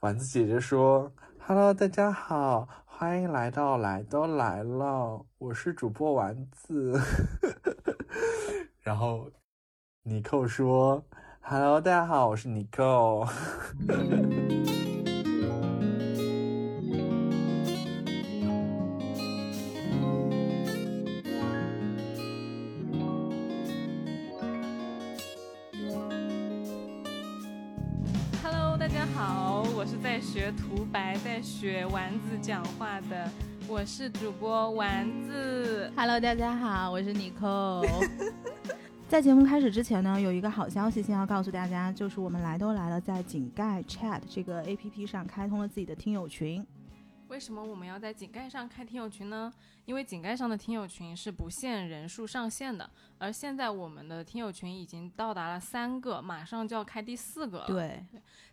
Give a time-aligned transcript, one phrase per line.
[0.00, 1.12] 丸子姐姐说
[1.44, 7.00] ：“Hello，大家好，欢迎来到来都来了，我是主播丸子。
[8.80, 9.28] ”然后
[10.04, 11.04] 尼寇说
[11.40, 13.26] ：“Hello，大家好，我是尼寇。
[31.28, 33.30] ”在学丸子讲话的，
[33.68, 35.92] 我是主播丸子。
[35.94, 37.84] Hello，大家好，我是妮蔻。
[39.06, 46.66] 在节目开始之前呢，有一个好消息先要告诉大家，就是我们来都来了，在井盖 Chat 这个 APP 上开通了自己的听友群。
[47.28, 49.52] 为什么我们要在井盖上开听友群呢？
[49.84, 57.66] 因为井盖上的听友群是不限人数上限的，而现在我们的听友群已经到达了三个，马上就要开第四个了。
[57.66, 58.02] 对。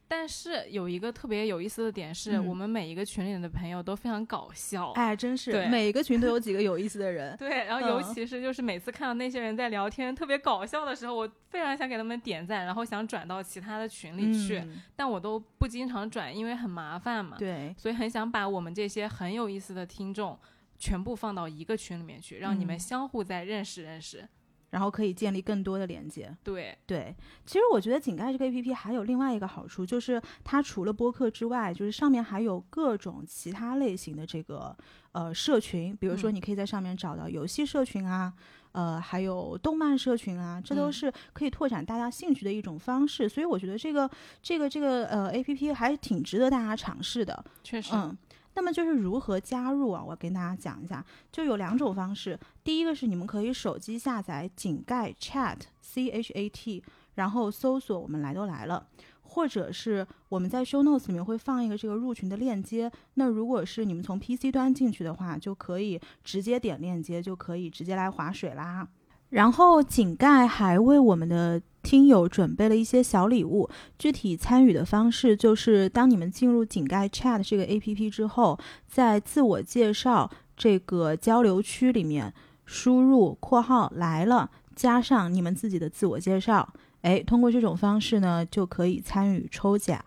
[0.07, 7.35] 但是有一个特别有意思的点是，我们每一个群里的朋友都非常搞笑，哎，真是每个群都有几个有意思的人。
[7.39, 14.63] 对，然后尤其是就是每次看到那些人在聊天特别搞笑的时候，我非常想给他们点赞，然后想转到其他的群里去，
[14.95, 17.37] 但我都不经常转，因为很麻烦嘛。
[17.37, 20.37] 对，所以很想把我们这些很有意思的听众
[20.77, 24.27] 全部放到一个群里面去，让你们相互再认识认识。
[24.75, 26.35] 然后可以建立更多的连接。
[26.43, 34.75] 对对，其实我觉得井盖这个 A P P 还有另外一个好处，就是它除了播客之外，就是上面还有各种其他类型的这个
[35.13, 38.33] 呃社群，比如说你可以在上面找到游戏社群啊，
[38.73, 43.29] 呃，还有动漫社群啊，这都是可以拓展大家兴趣的一种方式。
[43.29, 44.09] 所以我觉得这个
[44.41, 47.45] 这个这个呃 A P P 还挺值得大家尝试的。
[47.63, 48.17] 确实，嗯。
[48.55, 50.03] 那么就是如何加入啊？
[50.03, 52.39] 我跟大家讲一下，就有两种方式。
[52.63, 56.83] 第一个是你们可以手机下载井盖 Chat C H A T，
[57.15, 58.87] 然后搜索“我们来都来了”，
[59.21, 62.91] 或者是我们在 Show Notes 里面会放一个这个入群的链接。
[63.15, 68.87] 那如果是你们从 PC 端进去的话，就可以直接点链接，就可以直接来划水啦。
[69.35, 73.69] 然后井盖还为我们的听友准备了一些小礼物，
[73.99, 78.57] 具体参与的方式就是，当你们进入井盖 Chat 这个 APP 之后，
[78.87, 82.33] 在自我介绍这个交流区里面
[82.65, 89.99] 输入括号来了，加上你们自己的自我介绍，哎，通过这种方式呢，就可以参与抽奖。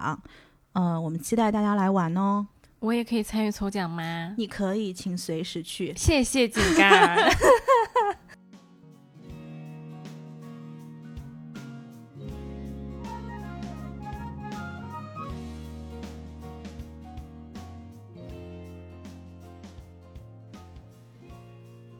[0.73, 2.47] 嗯，我们期待大家来玩哦。
[2.81, 4.35] 我也可以参与抽奖吗？
[4.39, 5.93] 你可以，请随时去。
[5.95, 7.31] 谢谢井盖。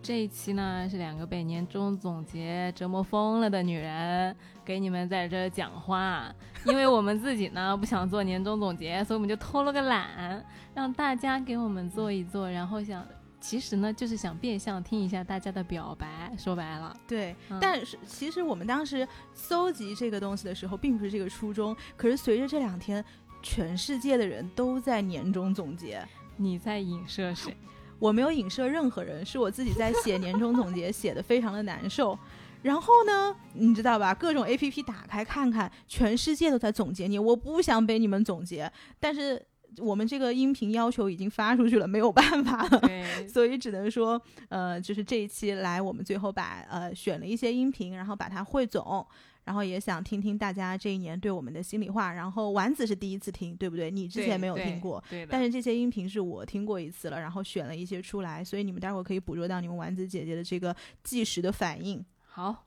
[0.09, 10.43] 这一期呢是两个被年终总结折磨疯了的女人给你们在这讲话， 因为我们自己呢不想做年终总结，所以我们就偷了个懒，
[10.73, 12.51] 让大家给我们做一做。
[12.51, 13.07] 然后想，
[13.39, 16.35] 其实呢就是想变相听一下大家的表白。
[16.39, 17.37] 说白了，对。
[17.61, 21.77] 但是其实我们当时搜集这个东西的时候，并不是这个初衷。
[21.99, 23.05] 可是随着这两天，
[23.43, 26.03] 全世界的人都在年终总结，
[26.39, 27.55] 你在影射谁？
[27.99, 32.19] 我没有影射任何人，是我自己在写年终总结，写的非常的难受。
[32.63, 34.13] 然后呢，你知道吧？
[34.13, 38.71] 各种 A P P 打开看看，全世界都在总结你，我不想被你们总结。
[38.99, 39.41] 但是
[39.79, 42.83] 我们这个音频要求已经发出去了，没有办法了，
[43.33, 49.07] 所以只能说，呃，就是这一期来，我们最后把呃选了一些音频，然后把它汇总。
[49.49, 52.13] 然后也想听听大家这一年对我们的心里话。
[52.13, 53.91] 然后丸子是第一次听，对不对？
[53.91, 62.05] 你之前没有听过，但是这些音频是我听过一次了，然后选了一些出来，所以你们待会儿可以捕捉到你们丸子姐姐的这个即时的反应。
[62.27, 62.67] 好，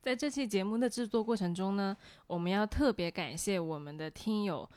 [0.00, 1.96] 在这期节目的制作过程中呢，
[2.28, 4.70] 我们要特别感谢我们的听友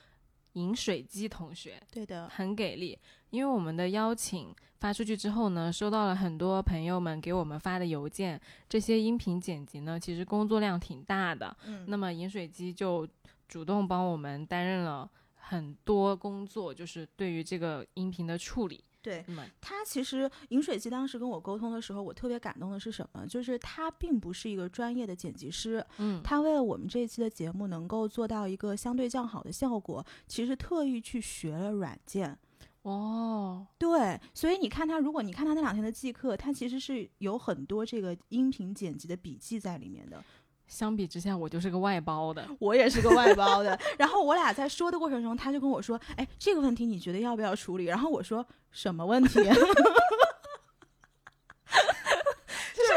[0.53, 2.97] 饮水机同学，对的，很给力。
[3.33, 8.39] 因为我们的邀请发出去之后呢，收到了很多朋友们给我们发的邮件。
[8.69, 11.57] 这些音频剪辑呢，其实工作量挺大的。
[11.65, 13.07] 嗯，那么饮水机就
[13.47, 18.83] 主动帮我们担任了很多工作，就是对于这个音频的处理。
[19.01, 19.25] 对，
[19.59, 23.25] 他其实饮水机当时跟我沟通的时候，我特别感动的是什么？
[23.25, 25.83] 就是他并不是一个专业的剪辑师。
[25.97, 32.37] 嗯，他为了我们这一期的节目能够做到一个相对较好的效果，其实特意去学了软件。
[32.83, 40.23] 哦，对，所以你看他，如果你看他那两天的记课，他其实是有很多这个音频剪辑的笔记在里面的。
[40.65, 43.77] 相比之下，我就是个外包的，我也是个外包的。
[43.99, 49.39] 然后我俩在说的过程中，他就跟我说：“哎，这个问题你觉得要不要处理？”然后我说：“什么问题？”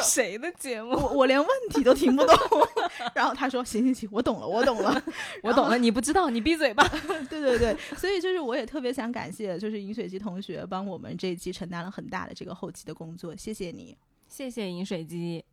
[0.06, 0.91] 就是谁的节目？
[0.91, 2.37] 我我连问题都听不懂。
[3.14, 5.03] 然后他说：“行行行，我懂了，我懂了，
[5.43, 6.87] 我懂了，你不知道，你闭嘴吧。
[7.29, 13.97] 对对对，所以就是我也特别想感谢，就是饮水机同学帮我们这一期承担了很大的这个后期的工作，谢谢你，
[14.29, 15.44] 谢谢饮水机。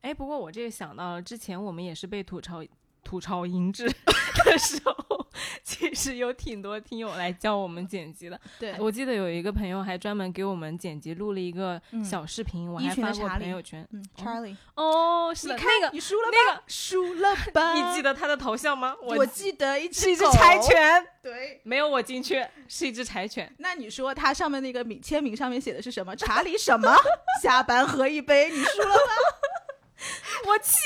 [0.00, 2.62] 哎，不过我这个想到了，之前我们也是被吐槽
[3.04, 3.86] 吐槽音质
[4.44, 5.26] 的时候，
[5.62, 8.40] 其实有挺多听友来教我们剪辑的。
[8.58, 13.86] 对我记得有一个朋友还专门给我们剪辑录了一个小视频，我还发过朋友圈。
[13.92, 17.74] 嗯，Charlie，哦，是的，那个你输了吧，那个 输了吧？
[17.74, 18.96] 你记得他的头像吗？
[19.02, 23.54] 我记得一是一只柴犬，对，没有我精确，是一只柴犬。
[23.58, 26.16] 那你说他上面那个名签名上面写的是什么？
[26.16, 26.96] 查理什么？
[27.42, 29.12] 下班喝一杯，你输了吧？
[30.46, 30.78] 我气！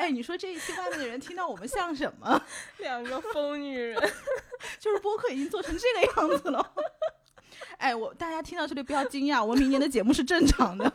[0.00, 2.42] 哎，你说这一期外面的人听到我们像什么？
[2.78, 4.00] 两个疯女人，
[4.80, 6.72] 就是播客已经做成这个样子了。
[7.76, 10.90] 哎，我大家听到这里不要惊讶，我们明年的节目是正常的。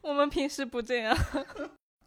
[0.00, 1.16] 我们平时不这样。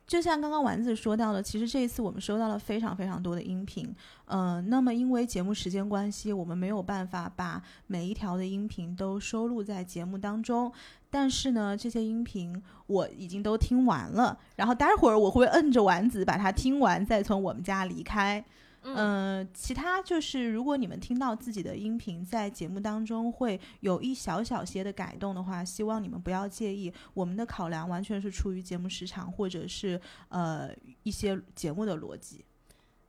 [0.10, 3.96] 就像刚刚丸子说到的，其实这一次我们收到了非常非常多的音频，
[4.26, 10.74] 嗯，那么因为节目时间关系，我们没有办法把每一条的音频都收录在节目当中。
[11.12, 18.44] 但是呢，这些音频我已经都听完了，然后待会儿我会摁着丸子把它听完，再从我们家离开。
[18.82, 26.92] 嗯，其他就是如果你们听到自己的音频在节目当中会有一小小些的改动的话，希望你们不要介意。
[27.14, 30.00] 我们的考量完全是出于节目时长或者是
[30.30, 30.70] 呃
[31.04, 32.46] 一些节目的逻辑。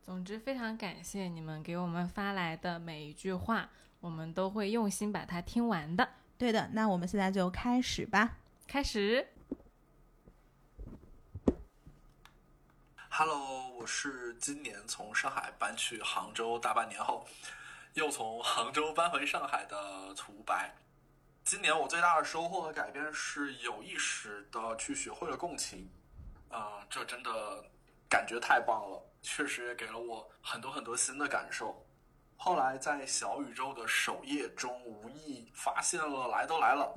[0.02, 3.70] 总之，非常感谢你们给我们发来的每一句话，
[4.00, 6.08] 我们都会用心把它听完的。
[6.36, 8.38] 对的，那我们现在就开始吧。
[8.66, 9.28] 开始。
[13.12, 17.26] Hello，我是今年从上海搬去杭州大半年后，
[17.94, 20.72] 又从杭州搬回上海的涂白。
[21.44, 25.90] 今年我最大的收获和改变是有意识的去学会了共情，
[26.50, 27.64] 啊，这真的
[28.08, 31.84] 感觉太棒了，确实也给了我很多很多新的感受。
[32.36, 36.96] 后来在小宇宙的首页中无意发现了来都来了，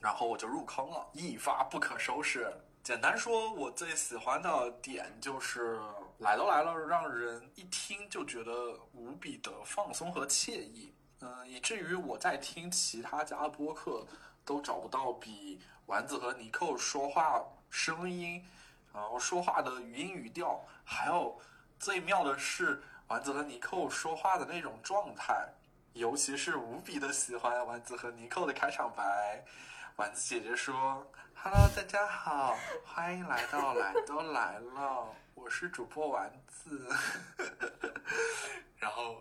[0.00, 2.52] 然后我就入坑了，一发不可收拾。
[2.82, 5.78] 简单说，我最喜欢的点就是
[6.18, 10.92] 来都来了，让人一听就觉得无比的放松和惬意。
[11.20, 14.04] 嗯，以至于我在听其他家播客
[14.44, 17.40] 都找不到比丸子和尼寇说话
[17.70, 18.44] 声音，
[18.92, 21.40] 然后说话的语音语调，还有
[21.78, 25.46] 最妙的是丸子和尼寇说话的那种状态，
[25.92, 29.44] 尤其是无比的喜欢丸子和尼寇的开场白。
[29.94, 31.06] 丸子姐姐说。
[31.44, 36.88] Hello，大家好，欢迎来到来都来了，我是主播丸子。
[38.78, 39.16] 然后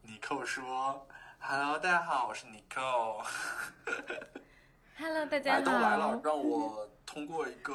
[0.00, 1.06] 尼寇说
[1.38, 3.22] ：“Hello，大家好，我是尼寇。
[4.96, 5.58] ”Hello，大家好。
[5.58, 7.74] 来都来了，让我通过一个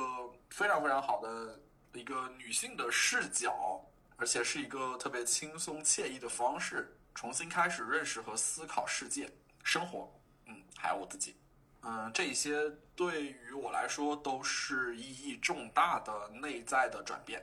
[0.50, 1.60] 非常非常好的
[1.94, 3.86] 一个女性的视角，
[4.18, 9.31] 而且是一个特别轻松惬意的方式，重新开始认识和思考世界、
[9.63, 10.12] 生活，
[10.48, 11.36] 嗯，还有我自己。
[11.81, 17.42] 嗯，这些对于我来说都是意义重大的内在的转变。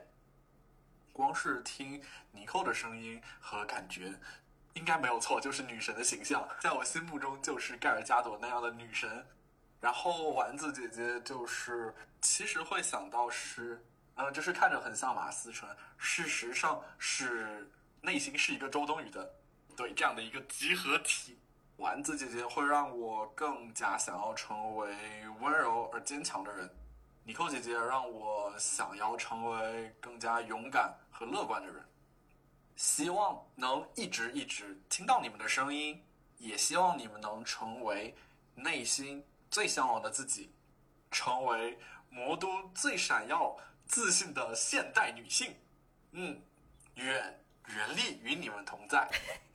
[1.12, 4.12] 光是听尼寇的声音和感觉，
[4.74, 9.26] 应该没有错，就是女神的形象，在我心目中就是盖尔加朵那样的女神。
[9.80, 13.82] 然后丸子姐姐就是，其实会想到是，
[14.16, 17.70] 嗯，就是看着很像马思纯，事实上是
[18.02, 19.34] 内心是一个周冬雨的，
[19.76, 21.38] 对这样的一个集合体。
[21.78, 24.88] 丸子姐姐会让我更加想要成为
[25.40, 26.70] 温柔而坚强的人，
[27.22, 31.84] 妮蔻姐姐让我想要成为更加勇敢和乐观的人。
[32.76, 36.02] 希望能一直一直听到你们的声音，
[36.38, 38.14] 也希望你们能成为
[38.54, 40.50] 内心最向往的自己，
[41.10, 41.78] 成为
[42.08, 43.54] 魔都最闪耀、
[43.86, 45.54] 自信的现代女性。
[46.12, 46.40] 嗯，
[46.94, 49.10] 愿原力与你们同在。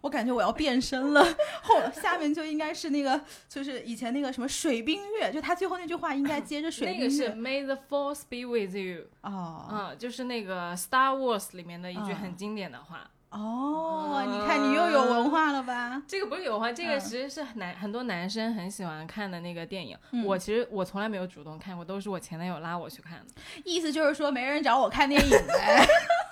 [0.00, 1.22] 我感觉我要变身了，
[1.62, 7.06] 后下面就应该是那个，就是以前那个什么水冰月，就他最后那句话应该接着 水冰月。
[7.06, 9.04] 那个是 May the Force be with you。
[9.22, 13.10] 哦，嗯，就是那个 Star Wars 里面的一句很经典的话。
[13.30, 16.02] 哦，你看你又有文化了吧？
[16.08, 19.96] 这个不是有文化，这个其实是男很多男生很喜欢看的那个电影。
[20.24, 23.26] 我其实我从来没有主动看过，都是我前男友拉我去看的。
[23.64, 25.86] 意思就是说没人找我看电影呗。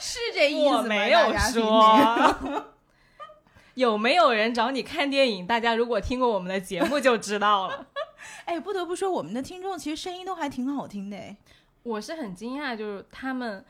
[0.00, 0.78] 是这意思吗？
[0.78, 2.74] 我没有说。
[3.74, 5.46] 有没有人找你看电影？
[5.46, 7.86] 大家如果听过我们的节目就知道了。
[8.44, 11.16] 哎，不得不说，我们的听众其实声音都还挺好听的。
[11.82, 13.64] 我是很惊讶，就是他们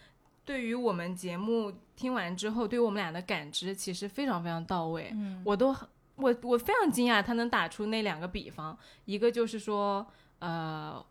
[0.45, 5.11] 对于我们节目听完之后，对我们俩的感知其实非常非常到位。
[5.13, 10.05] 嗯我都很我我非常惊讶，他能打出那两个比方，一个就是说，
[10.41, 11.05] 呃，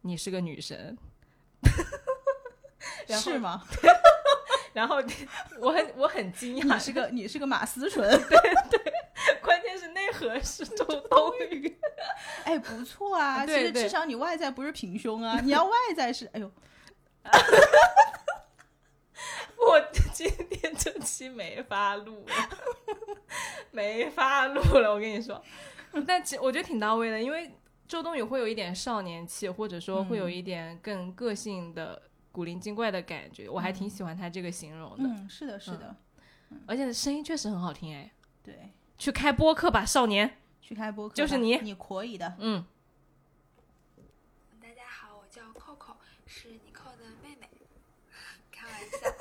[0.00, 0.98] 你是个女神，
[3.08, 3.62] 是吗？
[4.76, 4.96] 然后
[5.58, 6.64] 我很我很惊讶。
[6.64, 8.38] 你讶，是个你是个马思纯， 对
[8.70, 8.92] 对
[9.40, 11.74] 关键是内核是周冬雨，
[12.44, 13.46] 哎，不错啊。
[13.46, 16.52] 其实至少你外在不是平胸啊，你要外在是，哎呦，
[19.56, 19.80] 我
[20.12, 22.34] 今天这期没法录了，
[23.70, 25.42] 没法录了，我跟你说。
[26.06, 27.50] 但其我觉得挺到位的，因为
[27.88, 32.02] 周冬雨会有一点少年气，或者说会有一点更个性的
[32.36, 35.08] 古灵精怪的感觉，我还挺喜欢他这个形容的。
[35.08, 35.96] 嗯，是的，是的，
[36.66, 38.12] 而且声音确实很好听哎，
[38.42, 38.72] 对。
[38.98, 40.36] 去开播客吧，少年。
[40.60, 42.36] 去开播客，就是你你可以的。
[42.38, 42.62] 嗯，
[44.60, 45.94] 大家好，我叫 Coco，
[46.26, 47.48] 是尼寇的妹妹。
[48.52, 49.16] 开玩笑。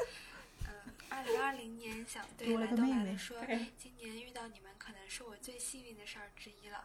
[0.68, 3.38] 嗯，二零二零年想对来都个妹妹来了说，
[3.78, 6.84] 今年遇到你们可能是我最幸运的事儿之一了。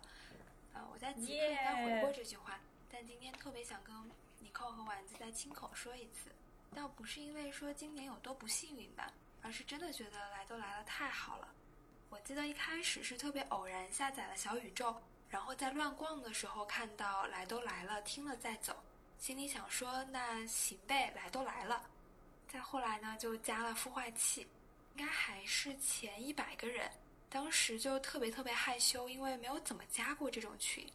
[0.75, 3.93] 呃，我在极客耶应该回过这句话但今天特别想跟
[4.41, 6.31] 尼寇和丸子再亲口说一次。
[6.75, 11.49] 倒不是因为说今年有多不幸运吧，而是真的觉得来都来了太好了。
[12.09, 18.77] 我记得一开始是特别偶然下载了小宇宙，然后在乱逛的时候看到来都来了，听了再走，
[19.19, 21.89] 心里想说那行呗，来都来了。
[22.49, 24.43] 再后来呢，就加了孵化器，
[24.95, 26.91] 应该还是前一百个人，
[27.29, 30.89] 当时就特别特别害羞，因为没有怎么加过这种群。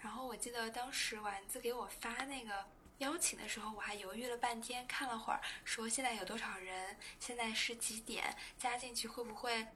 [0.00, 2.66] 然后我记得当时丸子给我发那个
[3.02, 9.66] 邀请的时候，我还犹豫了半天，看了会儿，说现在有多少人，现在是几点，加进去会不会，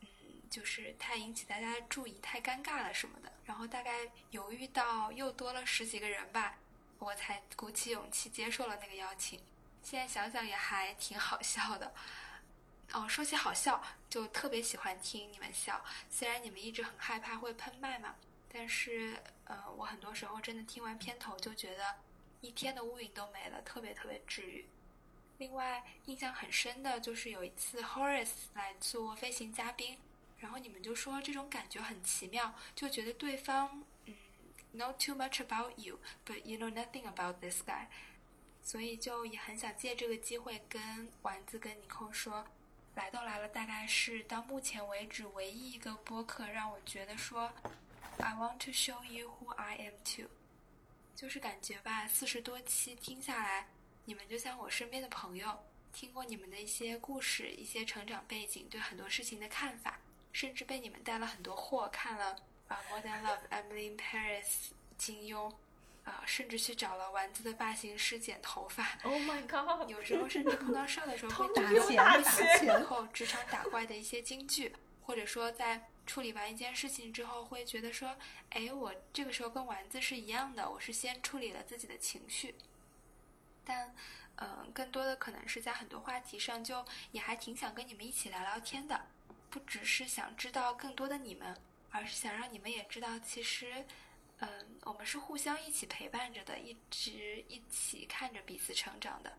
[0.00, 0.08] 嗯，
[0.48, 3.32] 就是太引起大家的注意，太尴尬了什么的。
[3.44, 6.54] 然后大概犹豫到又多了十几个人吧，
[7.00, 9.40] 我才鼓起勇气接受了那个邀请。
[9.82, 11.92] 现在想想也还挺好笑的。
[12.92, 15.84] 哦，说起好笑，就特别喜欢听你们笑。
[16.08, 18.14] 虽然你们一直很害怕会喷麦嘛，
[18.48, 21.96] 但是呃，我很多时候真的听完片头就觉得
[22.46, 24.64] 一天的乌云都没了，特别特别治愈。
[25.38, 29.98] 另外，印象很深的就是有一次 Horace 来做飞行嘉宾，
[30.38, 34.14] 然后你们就说这种感觉很奇妙，就觉得对方嗯
[34.74, 37.86] know too much about you, but you know nothing about this guy。
[38.62, 42.46] 所以就也很想借这个机会跟丸子跟尼寇说，
[42.94, 47.52] 来都来了，大概是到目前为止唯一一个播客让我觉得说
[48.18, 50.28] ，I want to show you who I am too。
[51.16, 53.66] 就是感觉吧，四十多期听下来，
[54.04, 59.98] 你们就像我身边的朋友，听过你们的一些故事、一些成长背景，对很多事情的看法，
[60.30, 62.36] 甚至被你们带了很多货，看了
[62.68, 64.44] 啊《More Than Love》、《Emily in Paris》、
[64.98, 65.50] 金庸，
[66.04, 68.98] 啊、甚至去找了丸子的发型师剪头发。
[69.04, 69.88] Oh my god！
[69.88, 78.16] 有时候甚至碰到事儿的时候会 打觉得钱打打钱钱后职场打怪的一些金句，或者说在处理完一件事情之后会觉得说，
[78.50, 82.54] 哎，我这个时候跟丸子是一样的，我是先处理了自己的情绪，
[83.64, 83.94] 但。
[84.38, 89.06] 嗯，更多的可能是在很多话题上，就也还挺想跟你们一起聊聊天的，
[89.48, 91.56] 不只是想知道更多的你们，
[91.90, 93.86] 而是想让你们也知道，其实，
[94.40, 99.32] 嗯，我们是互相一起陪伴着的，一直一起看着彼此成长的。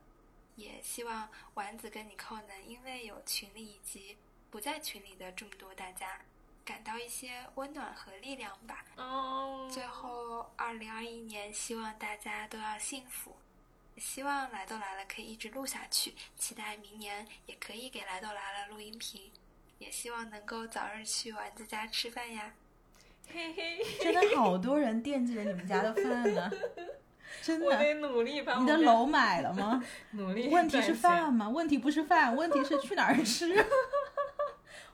[0.55, 4.17] 也希望丸子跟你扣能因为有群里以及
[4.49, 6.19] 不在群里的这么多大家，
[6.67, 8.83] 感到一些温暖和力量吧。
[8.97, 13.37] 哦，最后，二零二一年，希望大家都要幸福。
[13.95, 19.31] 希望来都来了可以一直录下去，期待明年也可以给来都来了录音频，
[19.79, 22.51] 也希望能够早日去丸子家吃饭呀。
[23.31, 26.51] 嘿嘿， 真的好多人惦记着你们家的饭呢，
[27.41, 27.65] 真的。
[27.65, 29.81] 我得努力把你的楼买了吗？
[30.11, 30.49] 努力。
[30.49, 31.47] 问题是饭，吗？
[31.47, 33.55] 问题不是饭，问题是去哪儿吃。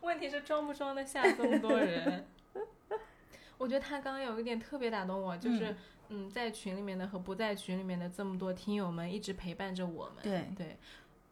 [0.03, 2.25] 问题是装不装得下这么多人。
[3.57, 5.75] 我觉得他刚刚有一点特别打动我，就是
[6.09, 10.15] 嗯在群里面的和不在群里面的这么多听友们一直陪伴着我们。
[10.21, 10.77] 对对，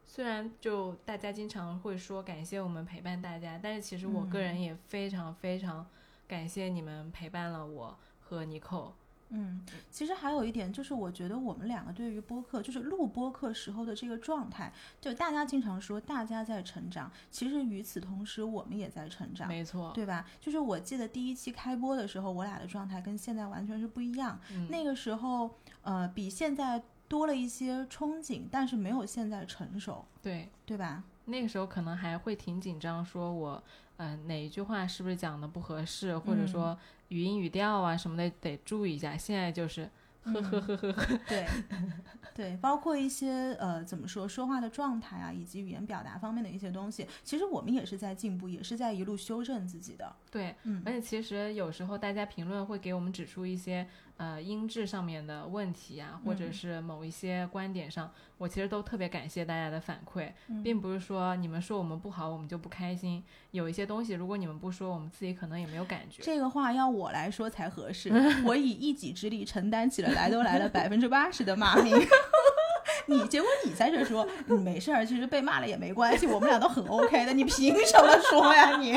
[0.06, 5.86] 虽然就大家经常会说感谢我们陪伴大家，但是其实我个人也非常非常
[6.26, 8.94] 感谢你们陪伴了我和尼寇。
[9.34, 9.60] 嗯，
[9.90, 19.48] 其实还有一点就是，我觉得我们两个对于播客，就是录播客时候的这个状态，就大家经常说大家在成长，其实与此同时我们也在成长。
[19.48, 20.26] 没错，对吧？
[20.40, 24.38] 就是我记得第一期开播的时候，我俩的状态跟现在完全是不一样。
[24.52, 25.50] 嗯那个时候，
[25.82, 30.48] 呃，比现在多了一些憧憬，但是没有现在成熟，对。
[30.64, 31.04] 对吧？
[31.26, 33.62] 那个时候可能还会挺紧张，说我，
[34.02, 36.76] 呃，哪一句话是不是讲的不合适，或者说
[37.08, 39.16] 语音语调啊什么的得注意一下。
[39.16, 39.88] 现在就是
[40.24, 41.18] 呵呵呵呵呵。
[41.28, 41.46] 对，
[42.34, 50.12] 对，包括一些呃怎么说说话的状态啊，以及语言表达方面的一些东西，其实我们也是在进步，也是在一路修正自己的。
[50.32, 63.22] 对，嗯而且其实有时候大家评论会给我们指出一些呃音质上面的问题啊，或者嗯是某一些观点上，我其实都特别感谢大家的反馈，嗯并不是说你们说我们不好，我们就不开心。
[63.50, 66.22] 有一些东西，如果你们不说，我们自己可能也没有感觉。
[66.22, 68.10] 这个话要我来说才合适，
[68.46, 71.96] 我以一己之力承担起了来都来了百分之八十的骂名。
[73.06, 78.92] 你结果你在这说，你没事儿，其实被骂了也没关系，我们俩都很 OK 的，你凭什么说呀你？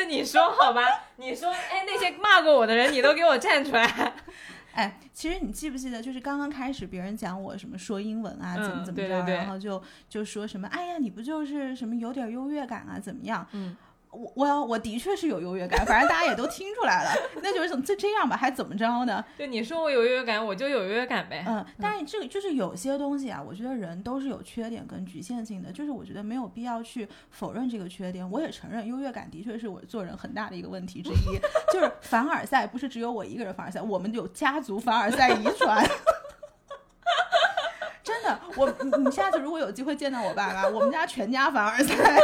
[0.00, 0.80] 那你说好吧，
[1.16, 4.14] 你说，哎，那些骂过我的人，你都给我站出来。
[4.72, 13.46] 哎，其实你记不记得，就是刚刚开始别人讲我什么说英文啊，怎么嗯怎么着，对对对然后就就说什么，哎呀，你不就是什么有点优越感啊，怎么样？
[13.52, 13.76] 嗯，
[14.10, 17.10] 我我要我的确是有优越感，反正大家也都听出来了，
[17.42, 19.24] 那就是怎么就这样吧，还怎么着呢？
[19.38, 21.44] 就你说我有优越感，我就有优越感呗。
[21.46, 28.28] 嗯，但是这个就是有些东西啊，我觉得人都是有缺点跟局限性的，就是我觉得没有必要去否认这个缺点。
[28.28, 31.38] 我也承认优越感的确是我做人很大的一个问题之一，
[31.72, 35.86] 就是凡尔赛不是只有我一个人凡尔赛，我们有家族凡尔赛遗传。
[38.02, 42.20] 真的，我你你下次如果有机会见到我爸妈，我们家全家凡尔赛。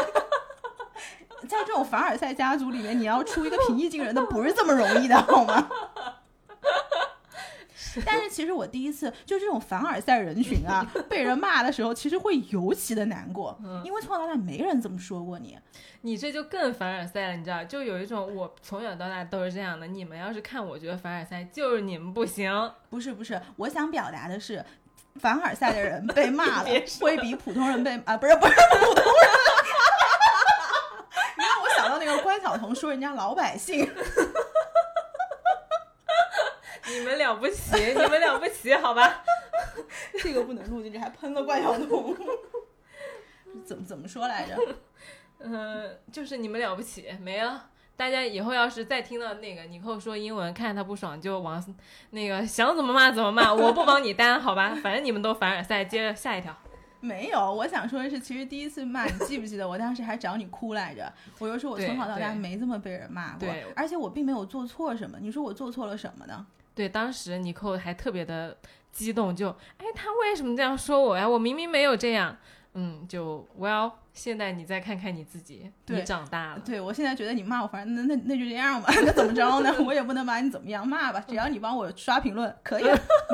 [1.46, 5.68] 在这种凡尔赛家族里面，你要出一个平易近人的不是这么容易的，好吗？
[8.04, 15.58] 但是其实我第一次就这种凡尔赛人群啊，被人骂的时候，其实会尤其的难过，因为从小到大没人这么说过你。
[16.02, 17.64] 你这就更凡尔赛了，你知道？
[17.64, 22.70] 就有一种我从小到大都是这样的，你们要是看我觉得凡尔赛，就是你们不行。
[22.90, 24.62] 不是不是，我想表达的是，
[25.18, 26.68] 凡尔赛的人被骂了
[27.00, 29.30] 会比普通人被啊不是不是普通人。
[31.38, 33.80] 你让我想到那个关晓彤说人家老百姓，
[36.88, 39.22] 你们了不起，你们了不起，好吧？
[40.22, 42.16] 这个不能录进去，还喷了关晓彤。
[43.64, 44.56] 怎么怎么说来着？
[45.38, 47.70] 嗯、就是你们了不起，没了。
[47.96, 51.62] 大家以后要是再听到那个尼寇说英文，看他不爽就往
[52.10, 54.76] 那个想怎么骂怎么骂，我不帮你担，好吧？
[54.82, 55.84] 反正你们都凡尔赛。
[55.84, 56.54] 接着下一条，
[57.00, 59.68] 没有，我想说的是，其实第一次骂 你记不记得？
[59.68, 61.12] 我当时还找你哭来着。
[61.38, 65.18] 我又说我从小到大没这么被人骂过对，而且我并没有做错什么。
[65.20, 66.46] 你说我做错了什么呢？
[66.74, 68.56] 对，当时尼寇还特别的
[68.92, 71.28] 激动，就哎，他为什么这样说我呀？
[71.28, 72.36] 我明明没有这样。
[72.78, 76.58] 嗯，就 well，现在你再看看你自己，你长大了。
[76.62, 79.74] 对我现在觉得你骂我，反正那那那就这样吧， 那怎么着呢？
[79.86, 82.84] 我也不能把你怎么样骂吧，只要你帮我刷评论，可以，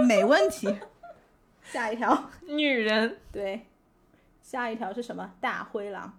[0.06, 0.72] 没问题。
[1.64, 3.66] 下一条，女人对，
[4.42, 5.34] 下一条是什么？
[5.40, 6.18] 大灰狼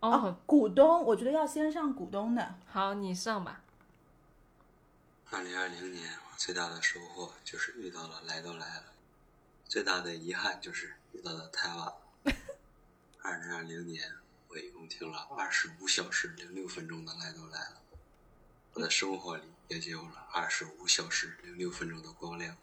[0.00, 2.54] 哦，股东，我觉得要先上股东的。
[2.66, 3.62] 好，你上吧。
[5.30, 8.84] 二零二零年，我最大的收获就是遇到了来都来了，
[9.66, 11.96] 最大的遗憾就是遇到的太晚了。
[13.22, 14.12] 二零二零年，
[14.48, 17.80] 我一共听了二十五小时零六分钟的来都来了，
[18.74, 22.56] 我的生活里也就有了二十五小时零六分钟的光亮。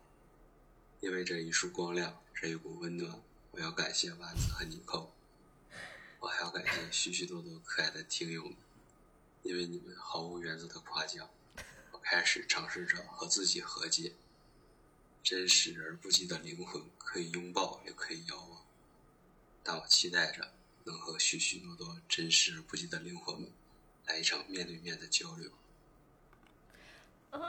[1.03, 5.13] 因为这一束光亮，这一股温暖，我要感谢丸子和尼寇，
[6.21, 8.55] 我还要感谢许许多多可爱的听友们，
[9.41, 11.29] 因为你们毫无原则的夸奖。
[11.91, 14.13] 我开始尝试着和自己和解。
[15.21, 18.65] 真实而不羁的灵魂可以拥抱，也可以遥望，
[19.61, 20.53] 但我期待着
[20.85, 23.51] 能和许许多多真实而不羁的灵魂们
[24.05, 25.51] 来一场面对面的交流。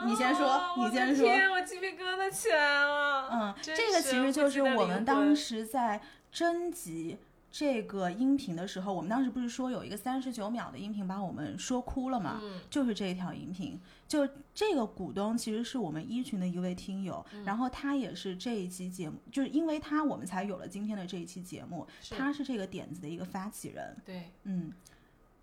[0.05, 3.29] 你先说啊你先说我天，我鸡皮疙瘩起来了。
[3.31, 5.45] 嗯，这个其实就是我们当时。
[5.45, 7.19] 时在征集
[7.51, 12.39] 这个音频的时候，我们当时不是说有一个三十九秒的音频把我们说哭了嘛？
[12.41, 24.73] 嗯就是这一条音频，就这个股东其实是我们一群的一位听友，嗯然后他也是这一期节目，就是因为他我们才有了今天的这一期节目，是他是这个点子的一个发起人，对，嗯。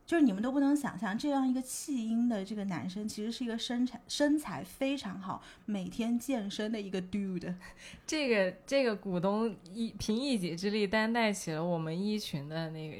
[0.05, 7.55] 就是你们都不能想象，这样一个弃婴的这个男生，其实是一个身材身材非常好、每天健身的一个 dude。
[8.07, 12.97] 这个这个股东一凭一己之力担待起了我们一群的那个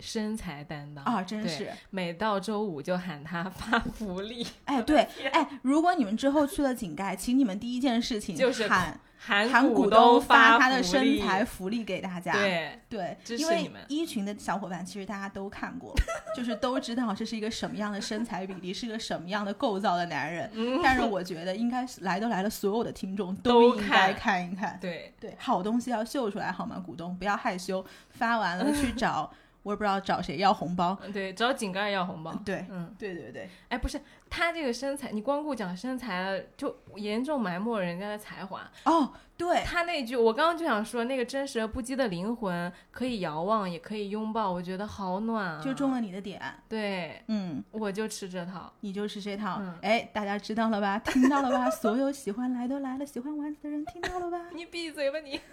[0.00, 1.70] 身材担当啊，真是！
[1.90, 12.32] 每到周五就喊他发福利，哎，对，哎，如果你们之后去了井盖，请你们第一件事情就是喊喊喊股东发他的身材福利给大家。
[12.32, 15.94] 对，对，因为一群的小伙伴其实大家都看过，
[16.36, 20.50] 就是都知道这是一个什么样的身材比例，是个什么样的构造的男人。
[20.82, 24.78] 但是 我觉得应该是来都来了，所有的听众嗯都应该看看一看。
[24.80, 26.78] 对，对，好东西要秀出来好吗？
[26.84, 29.32] 股东不要害羞，发完了 去找
[29.64, 30.96] 我也不知道找谁要红包。
[31.02, 32.32] 嗯对，找井盖要红包。
[32.46, 34.00] 对，嗯，对对对，哎，不是
[34.30, 38.70] 他这个身材，你光顾讲身材，就严重埋没人家的才华。
[38.84, 45.60] 哦，对，他那句，我刚刚就想说，那个真实而不羁的灵魂，可以遥望，也可以拥抱，我觉得好暖啊。
[45.62, 46.40] 就中了你的点。
[46.68, 48.72] 对，嗯，我就吃这套。
[48.80, 49.56] 你就是这套。
[49.60, 50.98] 嗯哎，大家知道了吧？
[50.98, 51.70] 听到了吧？
[51.70, 54.38] 所有喜欢来都来了，喜欢丸子的人听到了吧？
[54.54, 55.40] 你闭嘴吧你！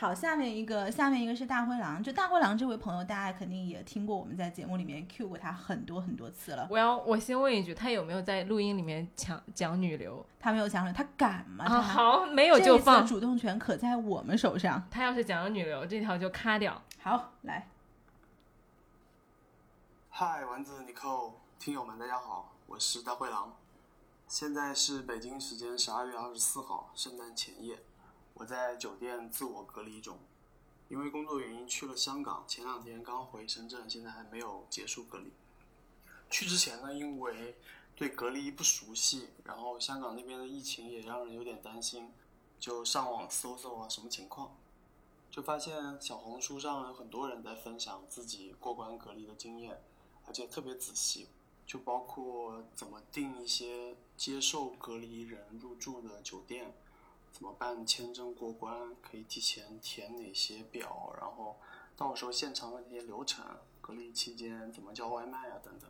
[0.00, 2.00] 好，下面一个，下面一个是大灰狼。
[2.00, 6.68] 就大灰狼这位朋友，大家肯定也听过，我们在节目里面 Q 过他很多很多次了。
[6.70, 11.64] 我要我先问一句，他有没有在录音里面讲讲女流他没有讲了，他敢吗？
[11.64, 11.80] 啊？
[11.82, 13.04] 好，没有就这次的放。
[13.04, 14.80] 主动权可在我们手上。
[14.88, 16.80] 他要是讲了女流，这条就咔掉。
[17.00, 17.68] 好，来，
[20.10, 23.52] 嗨，丸子、尼寇，听友们，大家好，我是大灰狼。
[24.28, 27.80] 现在是北京时间十二月二十四号，圣诞前夜，
[28.38, 30.16] 我在酒店自我隔离中，
[30.88, 35.32] 因为工作原因去了香港，前两天刚回深圳，现在还没有结束隔离。
[36.30, 37.58] 去之前呢，因为
[37.96, 42.12] 对隔离不熟悉，然后香港那边的疫情也让人有点担心，
[42.60, 44.56] 就上网搜搜啊，什么情况。
[45.30, 49.82] 就发现小红书上有很多人在分享自己过关隔离的经验，
[50.26, 51.26] 而且特别仔细，
[51.66, 56.72] 就包括怎么订一些接受隔离人入住的酒店，
[57.32, 61.56] 怎么办签证过关，可以提前填哪些表，然后
[61.96, 63.44] 到时候现场的那些流程，
[63.80, 65.88] 隔离期间怎么叫外卖啊等等。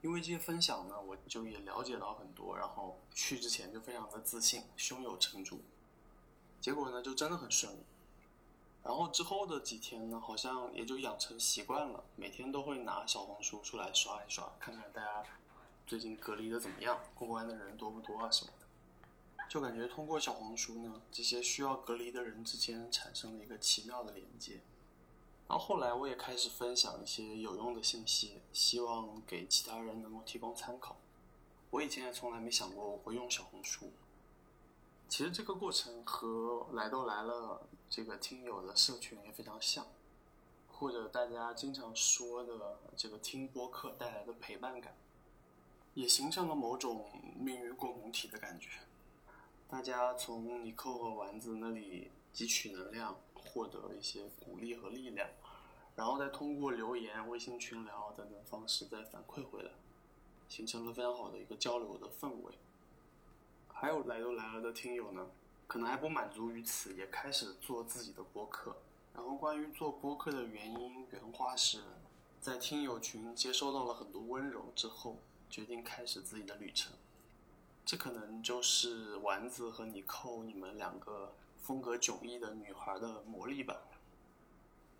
[0.00, 5.60] 因为这些分享呢，我就也了解到很多，然后去之前就非常的自信，胸有成竹。
[6.60, 7.78] 结果呢，就真的很顺利。
[8.84, 15.24] 然后之后的几天呢，好像也就养成习惯了，每天都会拿小红书出来刷一刷，看看大家
[15.86, 18.52] 最近隔离的怎么样，过关的人多不多啊什么。
[19.48, 24.60] 就感觉通过小红书呢，这些需要隔离的人之间产生了一个奇妙的连接。
[25.48, 30.96] 然后后来我也开始分享一些有用的信息，希望给其他人能够提供参考。
[31.70, 33.90] 我以前也从来没想过我会用小红书。
[35.08, 39.86] 其实这个过程和来都来了这个听友的社群也非常像，
[40.70, 44.94] 或者大家经常说的这个听播客带来的陪伴感，
[45.94, 48.68] 也形成了某种命运共同体的感觉。
[49.70, 55.28] 大家从尼寇和丸子那里汲取能量，获得一些鼓励和力量，
[55.94, 59.70] 然后再通过留言、微信群聊等等方式再反馈回来，
[60.48, 62.54] 形成了非常好的一个交流的氛围。
[63.68, 65.26] 还有来都来了的听友呢，
[65.66, 68.74] 可能还不满足于此，也开始做自己的播客。
[69.14, 71.82] 然后关于做播客的原因，原话是，
[72.40, 75.18] 在听友群接收到了很多温柔之后，
[75.50, 76.94] 决定开始自己的旅程。
[77.88, 83.74] 这可能就是丸子和你寇你们两个风格迥异的女孩的魔力吧。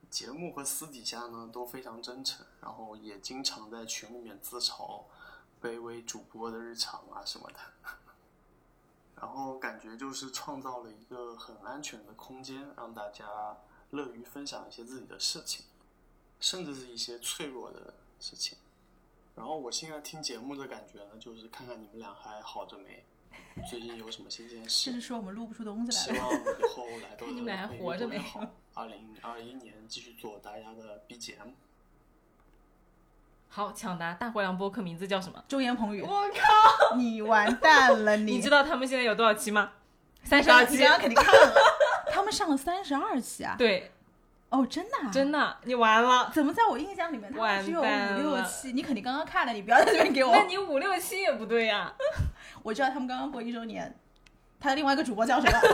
[0.08, 5.02] 节目和私底下呢都非常真诚，然后也经常在群里面自嘲
[5.60, 7.58] 卑微主播的日常啊什么的。
[9.20, 13.58] 然后感觉就是创造了一个很安全的空间，让大家
[13.90, 15.66] 乐于分享一些自己的事情，
[16.40, 18.56] 甚至是一些脆弱的事情。
[19.38, 23.04] 然后我现在听节目的感觉呢，就是看看你们俩还好着没，
[23.70, 24.68] 最近有什么新鲜事？
[24.68, 25.00] 甚至。
[25.00, 26.20] 说我们录不出东西来希。
[26.20, 28.40] 望以后来都 你们俩还活着没好。
[28.74, 31.52] 二零二一年继续做大家的 BGM。
[33.48, 35.42] 好，抢答，大灰狼播客名字叫什么？
[35.48, 36.96] 周言彭宇，我靠！
[36.96, 38.32] 你完蛋了 你！
[38.32, 39.72] 你知道他们现在有多少期吗？
[40.24, 40.90] 三你十二期刚你刚。
[40.90, 41.54] 刚肯定看了，
[42.10, 43.54] 他们上了三十二期啊！
[43.56, 43.90] 对，
[44.50, 46.30] 哦，真的、啊，真的，你完了。
[46.34, 48.72] 怎么在我印象里面他们只有五六了期？
[48.72, 50.34] 你肯定刚刚看了，你不要在这边给我。
[50.34, 51.92] 那你五六期也不对呀、
[52.62, 53.94] 我知道他们刚刚过一周年，
[54.58, 55.60] 他的另外一个主播叫什么？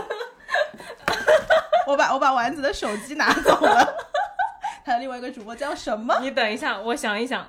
[1.87, 3.97] 我把我把丸子的手机拿走了，
[4.85, 6.19] 他的另外一个主播叫什么？
[6.21, 7.47] 你等一下，我想一想。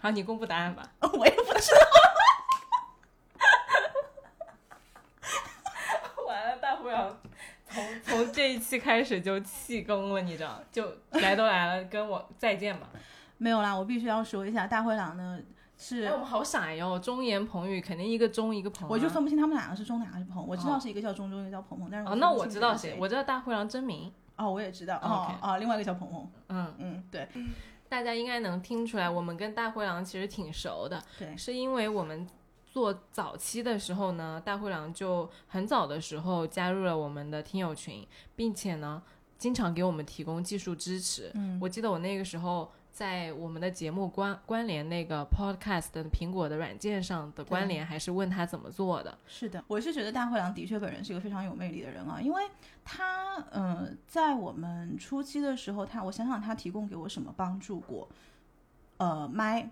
[0.00, 0.82] 好，你公布答案吧。
[1.00, 1.80] 我也不知道。
[6.26, 7.18] 完了，大灰狼
[7.70, 10.58] 从从这一期开始就弃更了，你知道？
[10.72, 12.88] 就来都来了，跟我再见吧。
[13.36, 15.38] 没有啦，我必须要说一下，大灰狼呢
[15.76, 16.98] 是哎，我们好傻哟！
[16.98, 24.10] 中言彭宇肯定一个中一个彭、啊，我就分不清他们两个是钟哪个是鹏，我知道哦是一个叫钟钟，一个叫鹏鹏，但是哦，那我知道谁，我知道大灰狼真名。
[24.36, 27.28] 哦，我也知道，哦哦，OK 哦，另外一个叫鹏鹏，嗯，嗯，对
[27.90, 32.26] 大家应该能听出来，我们跟大灰狼其实挺熟的，对，是因为我们
[32.70, 38.06] 做早期的时候呢，大灰狼就很早的时候加入了我们的听友群，
[38.36, 39.02] 并且呢，
[39.36, 41.30] 经常给我们提供技术支持。
[41.34, 49.18] 嗯我记得我那个时候在我们的节目关关联那个 Podcast 的苹果的软件上的关联，还是问他怎么做的。
[49.26, 52.42] 是的，我是觉得大灰狼的确本人是一个非常有魅力的人啊，因为
[52.84, 58.08] 他，呃，在我们初期的时候，他，我想想他提供给我什么帮助过，
[58.98, 59.70] 呃，麦，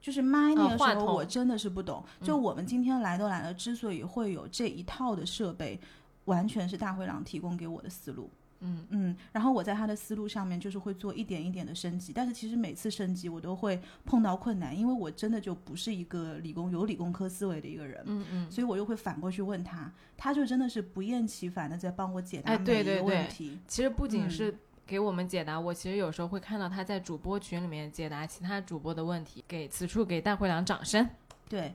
[0.00, 5.78] 就是麦那个时候我真的是不懂，就我们今天来都来了，之所以会有这一套的设备，
[6.24, 8.30] 完全是大灰狼提供给我的思路。
[8.62, 23.58] 嗯嗯，然后我在他的思路上面就是会做一点一点的升级，但是其实每次升级我都会碰到困难，因为我真的就不是一个理工有理工科思维的一个人，嗯嗯，所以我又会反过去问他，他就真的是不厌其烦的在帮我解答每一个问题。
[23.66, 24.54] 其实不仅是
[24.90, 29.44] 给我们解答，我其实有时候会看到他在主播群里面解答其他主播的问题。
[29.46, 31.08] 给此处给大灰狼掌声。
[31.48, 31.72] 对。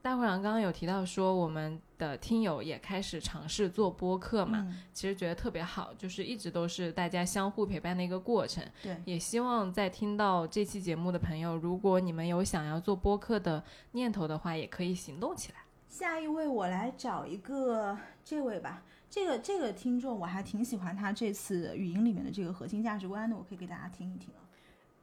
[0.00, 8.62] 大灰狼刚刚有提到说，我们的听友也开始尝试做播客嘛，其实觉得特别好，就是一直都是大家相互陪伴的一个过程。
[8.80, 15.58] 对，也希望在听到这期节目的朋友，如果你们有想要做播客的念头的话，也可以行动起来。
[15.88, 18.82] 下一位，我来找一个这位吧，
[19.14, 24.42] 这个这个听众我还挺喜欢他这次语音里面的这个核心价值观的，我可以给大家听一听啊。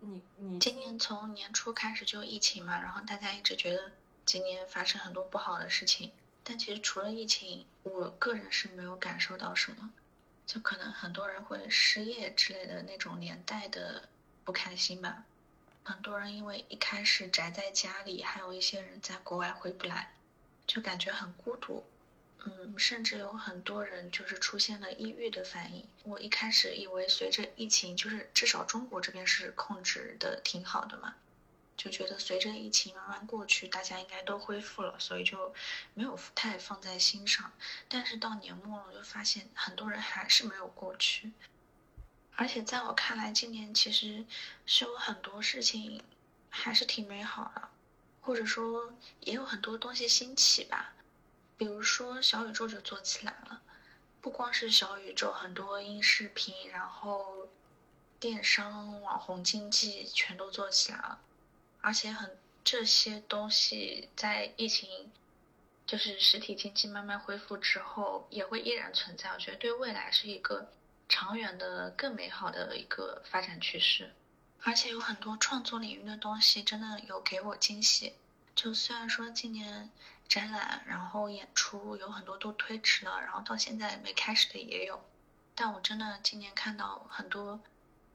[0.01, 3.89] 你你今年从年初开始就疫情嘛，然后大家一直觉得。
[4.25, 6.11] 今年发生很多不好的事情，
[6.43, 9.89] 但其实除了疫情，我个人是没有感受到什么。
[10.45, 14.09] 就可能很多人会失业之类的那种年代的
[14.43, 15.23] 不开心吧。
[15.83, 20.11] 很多人因为一开始宅在家里，还有一些人在国外回不来，
[20.67, 21.83] 就感觉很孤独。
[22.45, 25.85] 嗯，甚至有很多人就是出现了抑郁的反应。
[26.03, 31.13] 我一开始以为随着疫情，就是至少中国这边是控制的挺好的嘛。
[31.77, 35.51] 就觉得随着疫情慢慢过去，大家应该都恢复了，所以就
[35.95, 37.51] 没有太放在心上。
[37.87, 41.31] 但是到年末了，我就发现很多人还是没有过去。
[42.35, 44.23] 而且在我看来，今年其实
[44.65, 46.03] 是有很多事情
[46.49, 47.69] 还是挺美好的，
[48.21, 50.93] 或者说也有很多东西兴起吧。
[51.61, 53.61] 比如说小宇宙就做起来了，
[54.19, 57.47] 不光是小宇宙，很多音视频，然后
[58.19, 61.19] 电商、网红经济全都做起来了。
[61.81, 65.11] 而且很这些东西在疫情，
[65.85, 69.29] 就是实体经济慢慢恢复之后，也会依然存在。
[69.29, 70.71] 我觉得对未来是一个
[71.07, 74.11] 长远的、更美好的一个发展趋势。
[74.63, 78.13] 而且有很多创作领域的东西真的有给我惊喜。
[78.55, 79.91] 就虽然说今年
[80.31, 85.03] 展览、然后演出有很多都推迟了，然后到现在没开始的也有，
[85.53, 87.59] 但我真的今年看到很多。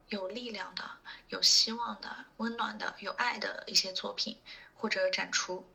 [0.09, 0.89] 有力量的、
[1.31, 4.39] 有希望的、温暖的、有爱的一些作品
[4.77, 5.69] 或者展出，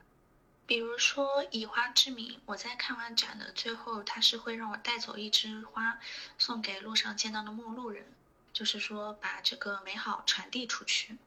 [0.65, 5.99] 比如说以花之名，我在看完展的最后，他是会让我带走一枝花，
[6.37, 8.05] 送给路上见到的陌路人，
[8.53, 11.17] 就是说把这个美好传递出去。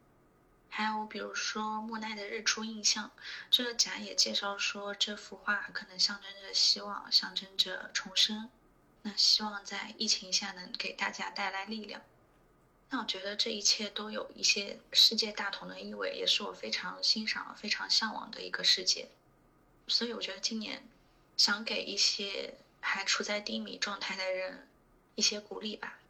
[0.76, 3.12] 还有比如说莫奈的日出印象，
[3.48, 8.50] 这个展也介绍说这幅画可能象征着希望，象征着重生，
[9.02, 12.02] 那希望在疫情下能给大家带来力量。
[12.90, 19.08] 那我觉得这一切都有一些世界大同的意味，也是我非常欣赏、非常向往的一个世界。
[19.86, 20.82] 所以我觉得今年
[21.36, 24.66] 想给一些还处在低迷状态的人
[25.14, 26.00] 一些鼓励吧。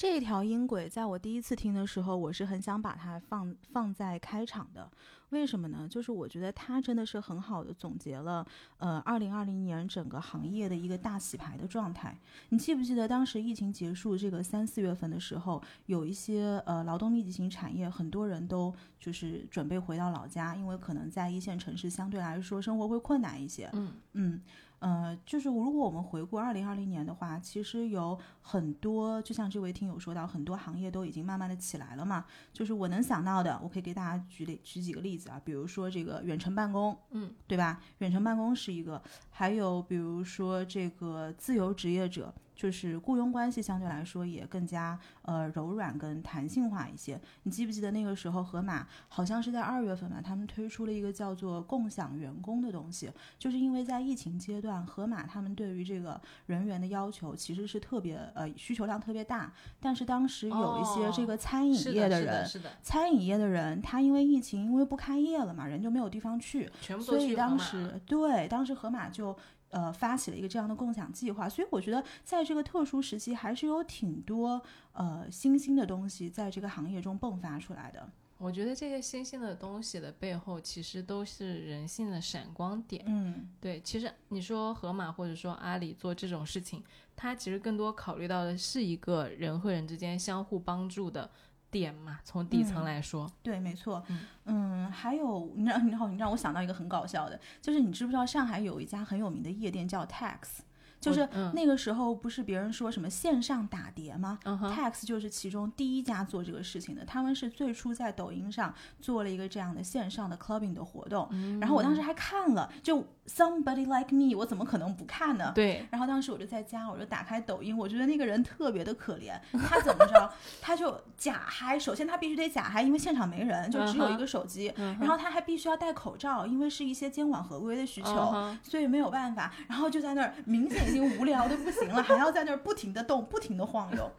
[0.00, 4.90] 这条音轨在我第一次听的时候，我是很想把它放放在开场的。
[5.28, 5.86] 为什么呢？
[5.86, 8.46] 就是我觉得它真的是很好的总结了，
[8.78, 12.18] 呃，二零二零年整个行业的一个大洗牌的状态。
[12.48, 23.68] 你记不记得当时疫情结束这个三四月份的时候，有一些呃劳动密集型产业，很多人都就是准备回到老家，因为可能在一线城市相对来说生活会困难一些。
[23.74, 24.40] 嗯嗯。
[24.80, 32.24] 呃，就是如果我们回顾二零二零年的话，其实有很多，就像这位听友说到，很多行业都已经慢慢的起来了嘛。
[32.52, 37.80] 就是我能想到的，我可以给大家举例举几个例子啊，比如说这个远程办公，嗯，对吧？
[37.98, 42.34] 远程办公是一个，还有比如说这个自由职业者。
[42.60, 47.18] 就是雇佣关系相对来说也更加呃柔软跟弹性化一些。
[47.44, 66.70] 你记不记得那个时候，盒马好像是在二月份吧，他们推出了一个叫做共享员工的东西，就是因为在疫情阶段，盒马他们对于这个人员的要求其实是特别呃需求量特别大，但是当时有一些这个餐饮业的人，是的，餐饮业的人，他因为疫情因为不开业了嘛，人就没有地方去，
[67.00, 69.34] 所以当时对当时盒马就。
[69.70, 74.60] 呃，发起了一个这样的共享计划，所以我觉得在这个特殊时期，还是有挺多
[74.92, 78.10] 呃新兴的东西在这个行业中迸发出来的。
[78.38, 83.04] 我觉得这些新兴的东西的背后，其实都是人性的闪光点。
[83.06, 86.82] 嗯，对，其实你说盒马或者说阿里做这种事情，
[87.14, 91.30] 它其实更多考虑到的是一个人和人之间相互帮助的
[91.70, 94.02] 点嘛，从底层嗯来说，对，没错。
[94.08, 100.60] 嗯嗯，还有，你让你让你让我想到一个很搞笑的，就是你知不知道上海有一家很有名的夜店叫 Tax，
[101.00, 104.38] 就是嗯那个时候不是别人说什么线上打碟吗？
[104.44, 111.28] 嗯，Tax 就是其中第一家做这个事情的，他们是最初在抖音上做了一个这样的线上的 clubbing 的活动，
[111.60, 115.52] 然后我当时还看了，就 Somebody Like Me，我怎么可能不看呢？
[115.54, 119.38] 对，然后当时我就在家，我就打开抖音，我觉得那个人特别的可怜。
[119.66, 120.30] 他怎么着？
[120.60, 124.72] 他就假嗨，首先他必须得假嗨，因为现场没人，就只有一个手机。
[124.76, 129.52] 嗯然后他还必须要戴口罩，因为是一些监管合规的需求，嗯所以没有办法。
[129.68, 134.10] 然后就在那儿，明显已经无聊的不行了，还要在那儿不停的动，不停的晃悠。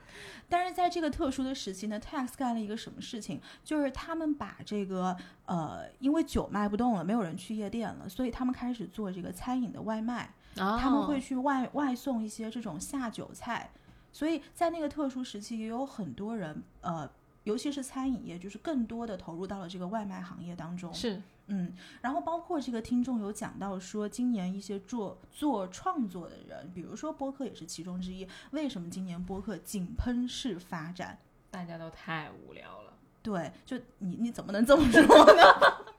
[0.50, 3.40] 但是在这个特殊的时期呢，Tax 干了一个什么事情？
[3.64, 10.34] 就是他们把这个呃，因为酒卖不动了，没有人去夜店了，所以他们开始做这个餐饮的外卖。
[10.54, 13.72] 他们会哦去外外送一些这种下酒菜，
[14.12, 17.10] 所以在那个特殊时期，也有很多人，呃，
[17.43, 20.93] 尤其是餐饮业，就是更多的投入到了这个外卖行业当中。
[20.93, 28.25] 是嗯，然后包括这个听众有讲到说，今年一些做做创作的人，比如说播客也是其中之一。
[28.51, 31.17] 为什么今年播客井喷式发展？
[31.49, 32.93] 大家都太无聊了。
[33.21, 35.01] 对，就你你怎么能这么说
[35.36, 35.43] 呢？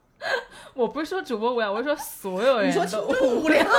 [0.75, 3.63] 我不是说主播无聊，我是说所有你说人都听众无聊。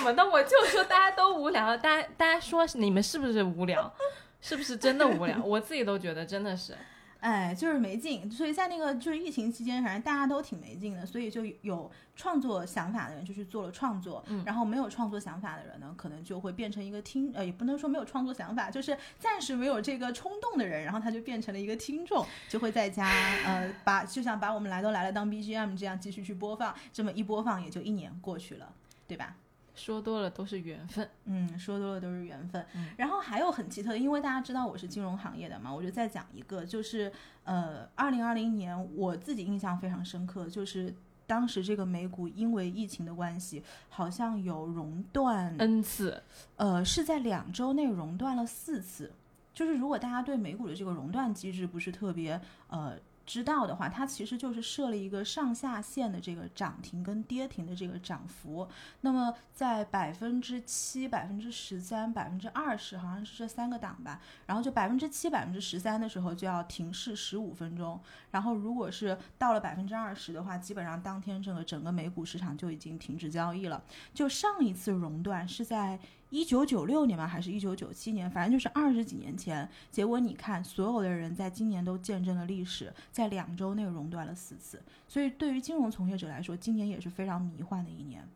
[0.00, 0.24] 哎，怎么的？
[0.24, 3.92] 我就说大家都无聊，大家大家说你们是不是无聊？
[4.40, 5.38] 是不是真的无聊？
[5.44, 6.74] 我自己都觉得真的是。
[7.20, 23.04] 哎，就是没劲，所以在那个就是疫情期间，反正大家都挺没劲的，所以就有创作想法的人就去做了创作，嗯然后没有创作想法的人呢，可能就会变成一个听，呃，也不能说没有创作想法，就是暂时没有这个冲动的人，然后他就变成了一个听众，就会在家，
[23.44, 28.72] 呃，把就像把我们来都来了当 BGM 这样继续去播放，这么一播放也就一年过去了，
[29.06, 29.36] 对吧？
[29.80, 31.08] 说多了都是缘分。
[31.24, 32.64] 嗯，说多了都是缘分。
[32.74, 37.10] 嗯然后还有很奇特的，因为大家知道我是金融行业的嘛，我就再讲一个，就是
[37.44, 40.94] 呃，二零二零年我自己印象非常深刻，就是
[41.26, 46.22] 当时这个美股因为疫情的关系，好像有熔断，N 次，
[46.56, 49.10] 呃，是在两周内熔断了四次。
[49.52, 52.96] 就是如果大家对美股的这个熔断机制不是特别呃
[53.30, 58.68] 知道的话，它其实就是设了一个上下限的这个涨停跟跌停的这个涨幅。
[59.02, 64.20] 那么在百分之七、百分之十三、百分之二十，好像是这三个档吧。
[64.46, 68.00] 然后就百分之七、百分之十三的时候就要停市十五分钟。
[68.32, 73.80] 然后如果是到了百分之二十的话，基本上当天整个整个美股市场就已经停止交易了。
[74.12, 78.30] 就上一次熔断是在一九九六年吧，还是一九九七年？
[78.30, 79.68] 反正就是二十几年前。
[79.90, 84.80] 结果你看，所有的人在今年都见证了历史，在两周内熔断了四次。
[85.06, 88.26] 所以对于金融从业者来说，今年也是非常迷幻的一年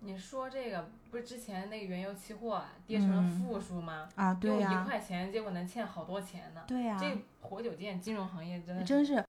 [0.00, 4.06] 你说这个不是之前那个原油期货跌成了嗯负数吗？
[4.16, 4.34] 啊！
[4.34, 6.60] 对用呀、一块钱，结果能欠好多钱呢。
[6.66, 9.24] 对呀、这活久见，金融行业真的真是，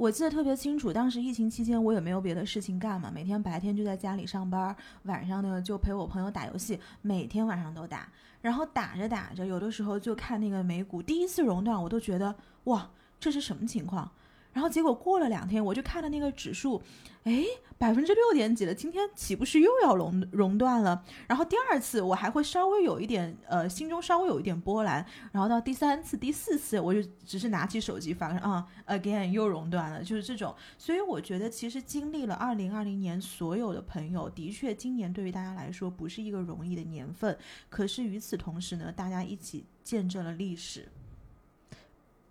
[0.00, 0.90] 我记得特别清楚。
[0.90, 8.08] 当时疫情期间，我也没有别的事情干嘛，每天白天就在家里上班，晚上呢就陪我朋友打游戏，每天晚上都打。
[8.40, 12.34] 然后打着打着，有的时候就看那个美股第一次熔断，我都觉得
[12.64, 14.10] 哇，这是什么情况？
[14.52, 16.82] 然后结果过了两天，我就看了那个指数，
[17.22, 17.44] 哎，
[17.78, 21.04] 百分之六点几了，今天岂不是又要熔熔断了？
[21.28, 30.54] 然后第二次我还会稍微有一点呃，心中稍微有一点波澜，然后到第三次、第四次，我就只是拿起手机发啊、again 又熔断了，就是这种。
[30.76, 37.38] 所以我觉得，其实经历了二零二零年，所有的朋友的确，今年对于大家来说不是一个容易的年份。
[37.68, 40.88] 可是与此同时呢，大家一起见证了历史。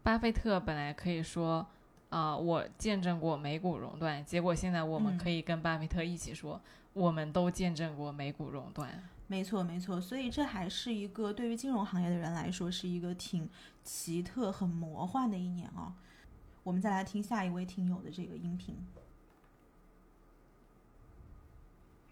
[0.02, 1.68] 巴菲特本来可以说，
[2.10, 6.60] 啊、我见证过美股熔断，结果现在我们嗯可以跟巴菲特一起说，
[6.94, 9.08] 我们都见证过美股熔断。
[9.28, 13.48] 没错，没错，所以这还是一个对于金融行业的人来说是一个挺
[13.84, 15.94] 奇特、很魔幻的一年哦。
[16.64, 18.76] 我们再来听下一位听友的这个音频。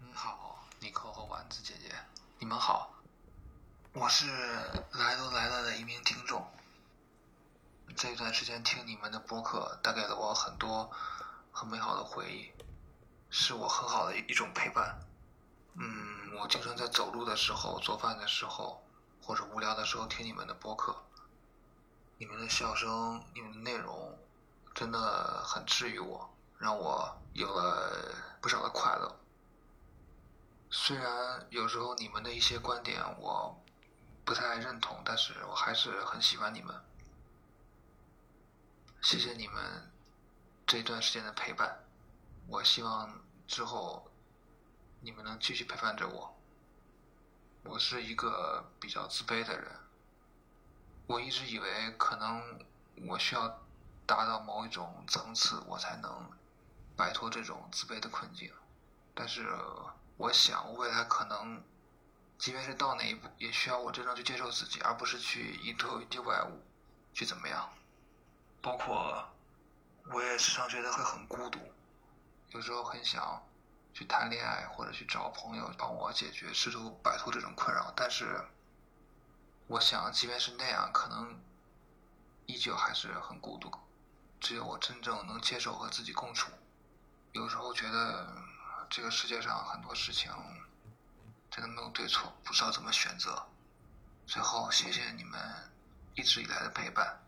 [0.00, 1.92] 你好，尼克和丸子姐姐，
[2.38, 2.94] 你们好，
[3.92, 4.26] 我是
[4.92, 6.40] 来都来了的一名听众。
[7.96, 10.90] 这一段时间听你们的播客，带给了我很多
[11.50, 12.52] 很美好的回忆，
[13.30, 15.00] 是我很好的一种陪伴。
[15.74, 18.82] 嗯，我经常在走路的时候、做饭的时候，
[19.22, 20.96] 或者无聊的时候听你们的播客。
[22.18, 24.18] 你们的笑声、你们的内容，
[24.74, 29.20] 真的很治愈我，让我有了不少的快乐。
[30.70, 33.56] 虽然有时候你们的一些观点我
[34.24, 36.74] 不太认同，但是我还是很喜欢你们。
[39.00, 39.90] 谢谢你们
[40.66, 41.84] 这段时间的陪伴，
[42.46, 44.10] 我希望之后
[45.00, 46.36] 你们能继续陪伴着我。
[47.62, 49.70] 我是一个比较自卑的人，
[51.06, 52.42] 我一直以为可能
[53.06, 53.48] 我需要
[54.04, 56.30] 达到某一种层次，我才能
[56.96, 58.52] 摆脱这种自卑的困境。
[59.14, 59.48] 但是
[60.16, 61.62] 我想，未来可能，
[62.36, 66.60] 即便是到那一步，也需要我真正去接受自己，而不是去依托于外物
[67.14, 67.72] 去怎么样。
[68.60, 69.26] 包括
[70.12, 71.58] 我也时常觉得会很孤独，
[72.50, 73.42] 有时候很想
[73.92, 78.44] 去谈恋爱或者去找朋友帮我解决，试图摆脱这种困扰，但是。
[79.70, 81.38] 我想，即便是那样，可能
[82.46, 83.70] 依旧还是很孤独。
[84.40, 86.50] 只有我真正能接受和自己共处。
[87.32, 88.34] 有时候觉得
[88.88, 90.32] 这个世界上很多事情
[91.50, 93.46] 真的没有对错，不知道怎么选择。
[94.26, 95.38] 最后，谢谢你们
[96.14, 97.20] 一直以来的陪伴，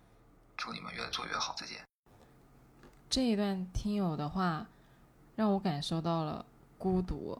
[0.60, 1.54] 祝你们越做越好。
[1.56, 1.78] 再见。
[3.08, 4.68] 这一段听友的话
[5.34, 6.44] 让我感受到了
[6.76, 7.36] 孤独，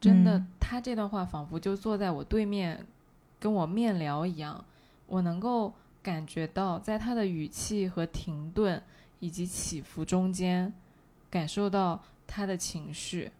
[0.00, 2.86] 真的，他这段话仿佛就坐在我对面。
[3.40, 4.64] 跟我面聊一样，
[5.06, 8.82] 我能够感觉到，在他的语气和停顿
[9.20, 10.72] 以及起伏中间，
[11.28, 13.30] 感受到他的情绪。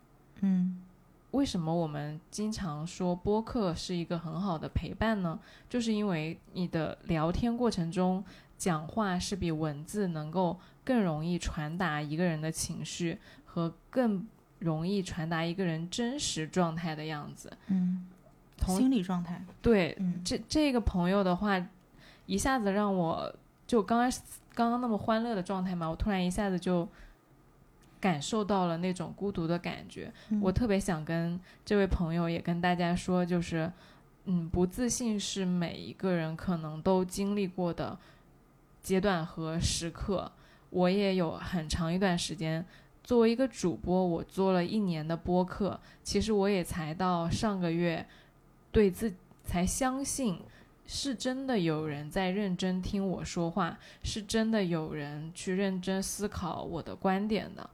[0.40, 0.82] 嗯，
[1.30, 5.40] 为什么我们经常说播客是一个很好的陪伴呢？
[5.70, 8.22] 就是因为你的聊天过程中，
[8.58, 14.26] 讲话是比文字能够更容易传达一个人的情绪和更
[14.58, 17.52] 容易传达一个人真实状态的样子。
[17.68, 18.06] 嗯。
[18.66, 19.94] 心理状态对，
[20.24, 21.62] 这这个朋友的话，
[22.24, 23.34] 一下子让我
[23.66, 24.10] 就刚刚
[24.54, 26.88] 刚刚那么欢乐的状态嘛，我突然一下子就
[28.00, 30.10] 感受到了那种孤独的感觉。
[30.40, 33.70] 我特别想跟这位朋友也跟大家说，就是
[34.24, 37.98] 嗯，不自信是每一个人可能都经历过的
[38.84, 40.30] 阶段和时刻。
[40.70, 42.64] 我也有很长一段时间
[43.02, 48.06] 作为一个主播，我做了一年的播客，其实我也才到上个月。
[48.72, 49.14] 对自
[49.44, 50.40] 才相信，
[50.84, 57.70] 是真的有人在认真听我说话，是真的有人去认真思考我的观点的。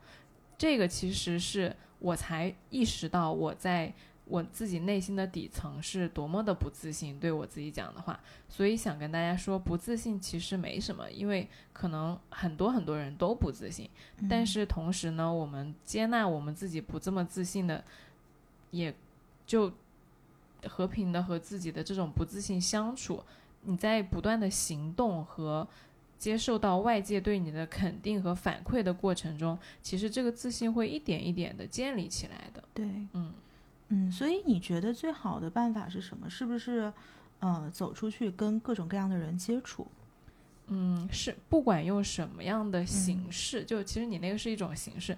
[0.58, 3.94] 这个其实是我才意识到，我在
[4.31, 7.18] 我自己内心的底层是多么的不自信。
[7.18, 8.18] 对我自己讲的话，
[8.49, 13.91] 所以想跟大家说，不自信其实没什么，因为可能很多很多人都不自信。
[14.28, 17.85] 但是同时呢，我们接纳我们自己不这么自信的，
[18.70, 18.95] 也
[19.45, 19.72] 就。
[20.68, 23.24] 和平的和自己的这种不自信相处，
[23.62, 25.66] 你在不断的行动和
[26.18, 32.62] 接受到外界对你的肯定和反馈的过程中，其实这个自信会一点一点的建立起来的。
[32.74, 33.33] 对，嗯
[33.91, 36.28] 嗯，所以你觉得最好的办法是什么？
[36.30, 36.93] 是不是
[37.41, 39.86] 呃走出去跟各种各样的人接触？
[40.68, 45.16] 嗯，是，不管用什么样的形式，就其实你那个是一种形式，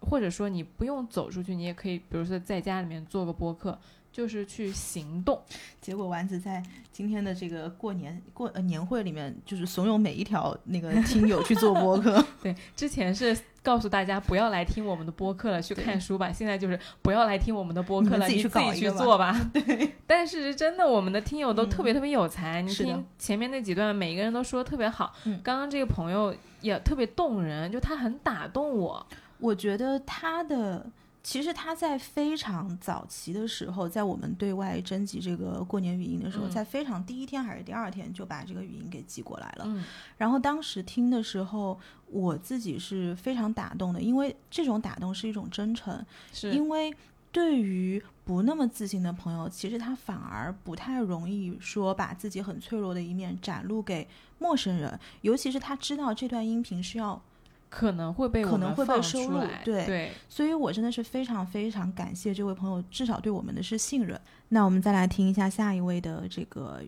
[0.00, 3.78] 或者说你不用走出去，你也可以，比如说在家里面做个播客。
[4.12, 5.40] 就是去行动，
[5.80, 12.22] 结果丸子在今天的这个过年过呃年会里面，就是怂恿每一条那个听友去做播客。
[12.42, 16.32] 对，之前是告诉大家不要来听我们的播客了，去看书吧。
[16.32, 19.38] 现在就是不要来听我们的播客了，自己去自己去做吧。
[19.54, 22.60] 对，但是真的，我们的听友都特别特别有才。
[22.62, 25.14] 你听前面那几段，每一个人都说的特别好。
[25.42, 29.06] 刚刚这个朋友也特别动人，就他很打动我。
[29.38, 30.84] 我觉得他的。
[31.30, 39.84] 其实他在非常早期的时候，在我们对外征集这个过年语音的时候，在非常第一天还是第二天就把这个语音给寄过来了。
[40.16, 41.78] 然后当时听的时候，
[42.08, 46.04] 我自己是非常打动的，因为这种打动是一种真诚。
[46.32, 46.92] 是因为
[47.30, 54.08] 对于不那么自信的朋友，其实他反而不太容易说把自己很脆弱的一面展露给
[54.40, 57.22] 陌生人，尤其是他知道这段音频是要。
[57.70, 64.20] 可能会被可能会被收录，对对，所以我真的是非常非常感谢这位朋友，至少对我们的是信任。
[64.48, 66.82] 那我们再来听一下下一位的这个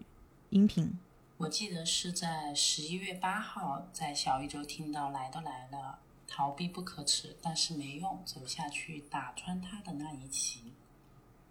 [0.51, 0.93] 音频。
[1.37, 10.73] 我记得是在十一月八号在小宇宙听到来都来了，逃避不可耻，但是没用，走下去打穿它的那一期。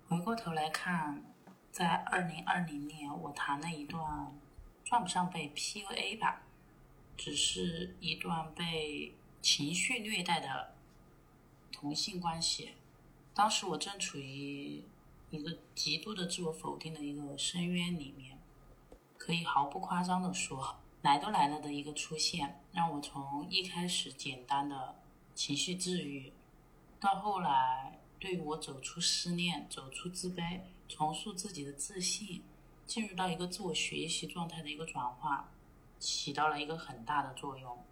[0.10, 1.24] 回过头来看，
[1.72, 4.28] 在二零二零年我谈了一段，
[4.84, 6.42] 算不上被 PUA 吧，
[7.16, 9.16] 只是一段被。
[9.42, 10.76] 情绪虐待的
[11.72, 12.76] 同性关系，
[13.34, 14.84] 当时我正处于
[15.32, 18.38] 一个极度的自我否定的一个深渊里面，
[19.18, 24.96] 可以毫不夸张的说，来都来了的一个出现，让我从一开始简单的
[25.34, 26.32] 情绪治愈，
[27.00, 32.44] 到后来对于我走出失恋、走出自卑、重塑自己的自信，
[32.86, 35.50] 进入到一个自我学习状态的一个转化，
[35.98, 37.84] 起到了一个很大的作用。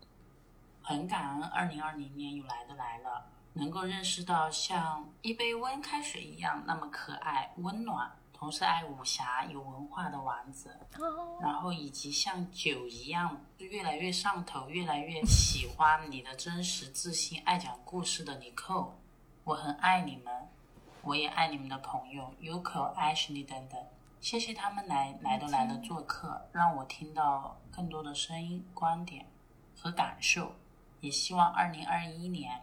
[0.89, 3.23] 很感恩二零二零年有来的来了，
[3.53, 10.75] 能够认识到像一杯温开水一样那么可爱、温暖，同时爱武侠、有文化的丸子，
[11.39, 18.97] 然后以及像酒一样越来越上头、越来越喜欢你的真实、自信、爱讲故事的你寇，
[19.43, 20.49] 我很爱你们，
[21.03, 23.79] 我也爱你们的朋友 Yuko、Ashley 等等。
[24.19, 29.27] 谢谢他们来来都来了做客，让我听到更多的声音、观点
[29.79, 30.55] 和感受。
[31.01, 32.61] 也希望二零二一年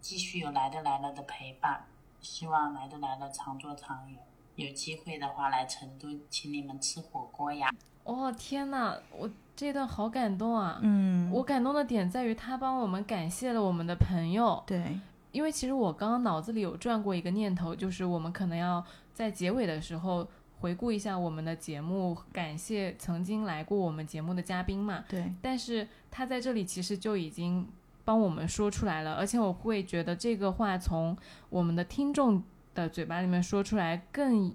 [0.00, 1.84] 继续有来都来了的陪伴，
[2.20, 4.18] 希望来都来了常做常有。
[4.56, 7.68] 有机会的话来成都请你们吃火锅呀！
[8.04, 10.78] 哦天呐，我这段好感动啊！
[10.82, 14.62] 嗯，我感动的点在于他帮我们感谢了我们的朋友。
[14.64, 15.00] 对，
[15.32, 20.24] 因为其实我刚刚脑子里有转过一个念头，就是我们可能要在结尾的时候
[20.64, 25.04] 回顾一下我们的节目，感谢曾经来过我们节目的嘉宾嘛。
[25.06, 27.68] 对，但是他在这里其实就已经
[28.02, 31.14] 帮我们说出来了，而且我会觉得这个话从
[31.50, 32.42] 我们的听众
[32.74, 34.54] 的嘴巴里面说出来更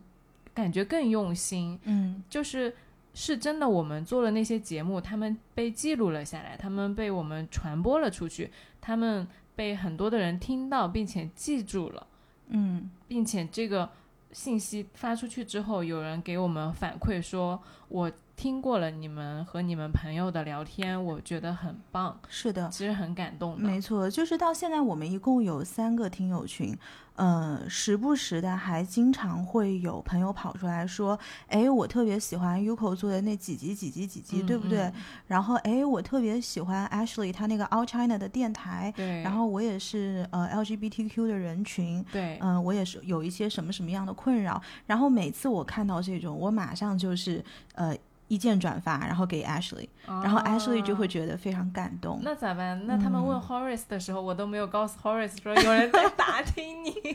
[0.52, 1.78] 感觉更用心。
[1.84, 2.76] 嗯，就是
[3.14, 8.50] 是真的，我们做了那些节目，他们被记录了下来，他们被我们传播了出去，
[8.82, 12.08] 他们被很多的人听到，并且记住了，
[12.48, 13.88] 嗯，并且这个
[14.32, 23.68] 信息发出去之后，有人给我们反馈说，我听过了你们和你们朋友的聊天，我觉得很棒，是的，其实很感动的。
[23.68, 26.74] 没错，就是到现在我们一共有三个听友群，
[27.18, 34.84] 呃，时不时的还经常会有朋友跑出来说，哎，我特别喜欢 Uko 做的那几集几集几集，嗯对不对？
[34.84, 34.94] 嗯。
[35.28, 47.94] 然后，哎，我特别喜欢 Ashley 他那个 All China 的电台，对，然后我也是呃 LGBTQ 的人群，对，嗯、我也是有一些什么什么样的困扰，然后每次我看到这种，我马上就是呃
[48.30, 52.22] 一键转发，然后给 Ashley，然后 Ashley 就会哦觉得非常感动。
[52.24, 52.88] 那咋办？
[52.88, 56.94] 那他们问嗯 Horace 的时候，我都没有告诉 Horace 说有人在打听你。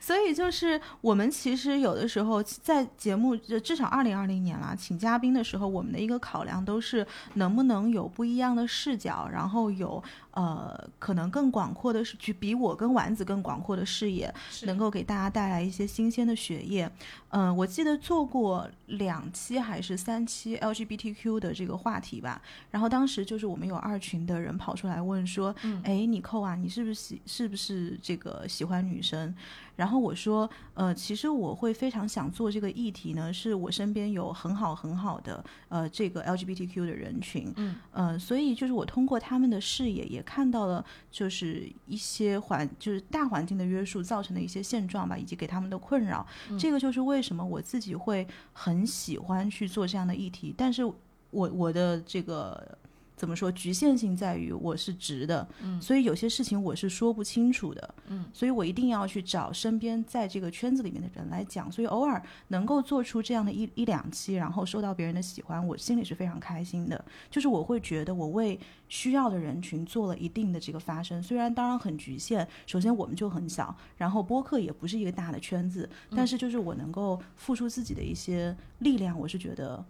[0.00, 10.02] 所以就是我们其实有的时候在节目，就至少二零二零年啦，请嘉宾的时候，我们的一个考量都是能不能有不一样的视角，然后有
[10.34, 14.32] 呃可能更广阔的是，去比我跟丸子更广阔的视野，
[14.64, 16.90] 能够给大家带来一些新鲜的血液。
[17.30, 29.34] 嗯、我记得做过两期还是三期 LGBTQ 的这个话题吧，然后当时就是我们有二群的人跑出来问说，嗯哎，你扣啊，你是不是喜是不是这个喜欢女生？
[29.76, 46.26] 然后我说，呃，其实我会非常想做这个议题呢，是我身边有很好很好的呃这个 LGBTQ 的人群，嗯呃，所以就是我通过他们的视野也看到了，就是一些环就是大环境的约束造成的一些现状吧，以及给他们的困扰。
[46.50, 50.94] 嗯这个就是为什么我自己会很喜欢去做这样的议题，但是我
[51.30, 52.76] 我的这个。
[53.16, 53.50] 怎么说？
[53.52, 67.04] 局限性在于我是直的，嗯所以有些事情我是说不清楚的，嗯所以我一定要去找身边在这个圈子里面的人来讲，所以偶尔能够做出这样的一一两期，然后受到别人的喜欢，我心里是非常开心的。
[67.30, 68.58] 就是我会觉得我为
[68.88, 79.84] 需要的人群做了一定的这个发声，虽然当然很局限，首先我们就很小，然后播客也不是一个大的圈子，但是就是我能够付出自己的一些力量，我是觉得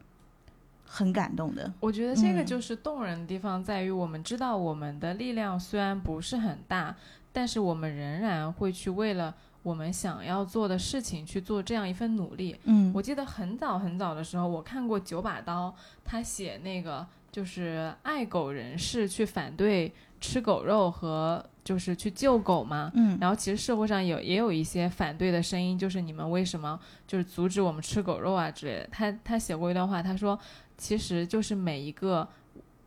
[0.84, 1.72] 很感动的。
[1.80, 6.94] 我觉得这个嗯就是动人的地方，在于我们知道我们的力量虽然不是很大，
[7.32, 12.56] 但是我们仍然会去为了我们想要做的事情去做这样一份努力。
[12.64, 15.74] 嗯我记得很早很早的时候，我看过九把刀，
[16.04, 22.92] 他写那个就是爱狗人士去反对吃狗肉和就是去救狗嘛。
[22.94, 28.88] 嗯然后其实社会上有也有一些反对的声音，就是你们为什么就是阻止我们吃狗肉啊之类的。
[28.92, 30.38] 他他写过一段话，他说
[30.76, 32.28] 其实就是每一个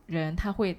[0.06, 0.78] 人他会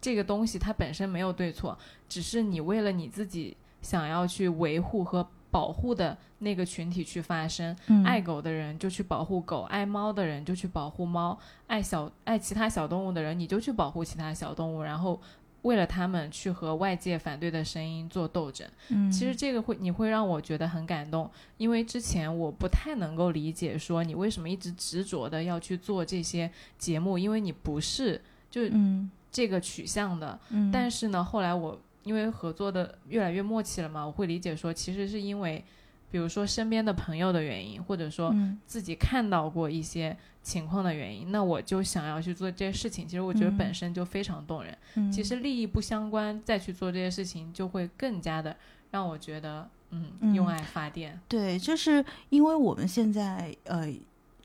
[0.00, 1.76] 这个东西它本身没有对错，
[2.08, 7.76] 只是你为了你自己想要去维护和保护的那个群体去发声。
[7.88, 15.20] 嗯爱狗的人就去保护狗，爱猫的人就去保护猫，爱小爱其他小动物的人你就去保护其他小动物，然后
[15.62, 18.66] 为了他们去和外界反对的声音做斗争。
[18.88, 30.38] 嗯其实这个会你会让我觉得很感动，因为之前我不太能够理解说你为什么一直执着的要去做这些节目，因为你不是就嗯这个取向的。
[30.50, 35.62] 嗯，但是呢，后来我因为合作的越来越默契了嘛，我会理解说，其实是因为，
[36.10, 43.06] 比如说身边的朋友的原因，或者说嗯自己看到过一些情况的原因，那我就想要去做这些事情。
[43.06, 44.76] 其实我觉得嗯本身就非常动人。
[44.94, 48.56] 嗯其实利益不相关，再去做这些事情，就会更加的
[48.90, 51.20] 让我觉得，嗯，嗯用爱发电。
[51.28, 53.86] 对，就是因为我们现在呃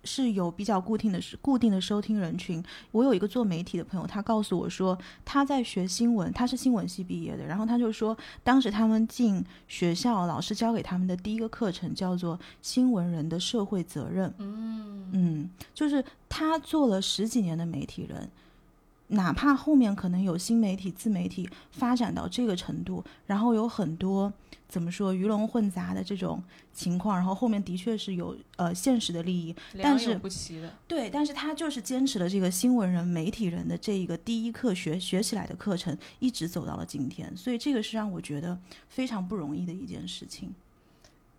[0.05, 2.63] 是有比较固定的是固定的收听人群。
[2.91, 14.33] 我有一个做媒体的朋友，他告诉我说他在学新闻，他是新闻系毕业的，然后他就说当时他们进学校，老师教给他们的第一个课程叫做新闻人的社会责任。
[14.37, 18.29] 嗯嗯，就是他做了十几年的媒体人，
[19.07, 24.33] 哪怕后面可能有新媒体、自媒体发展到这个程度，然后有很多
[24.67, 26.43] 怎么说鱼龙混杂的这种
[26.73, 40.53] 情况，然后后面的确是有呃现实的利益，但是不齐的，对，但是他就是坚持了这个新闻人、媒体人的这一个第一课学学起来的课程，一直走到了今天，所以这个是让我觉得非常不容易的一件事情。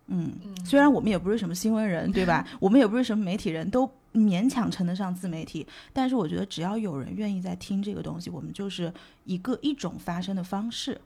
[0.07, 2.47] 嗯，嗯，虽然我们也不是什么新闻人，对吧？
[2.59, 5.65] 我们也不是什么媒体人，都勉强称得上自媒体。
[5.93, 8.91] 但是我觉得，只要有人愿意在听这个东西，我们就是
[9.25, 10.99] 一个一种发声的方式。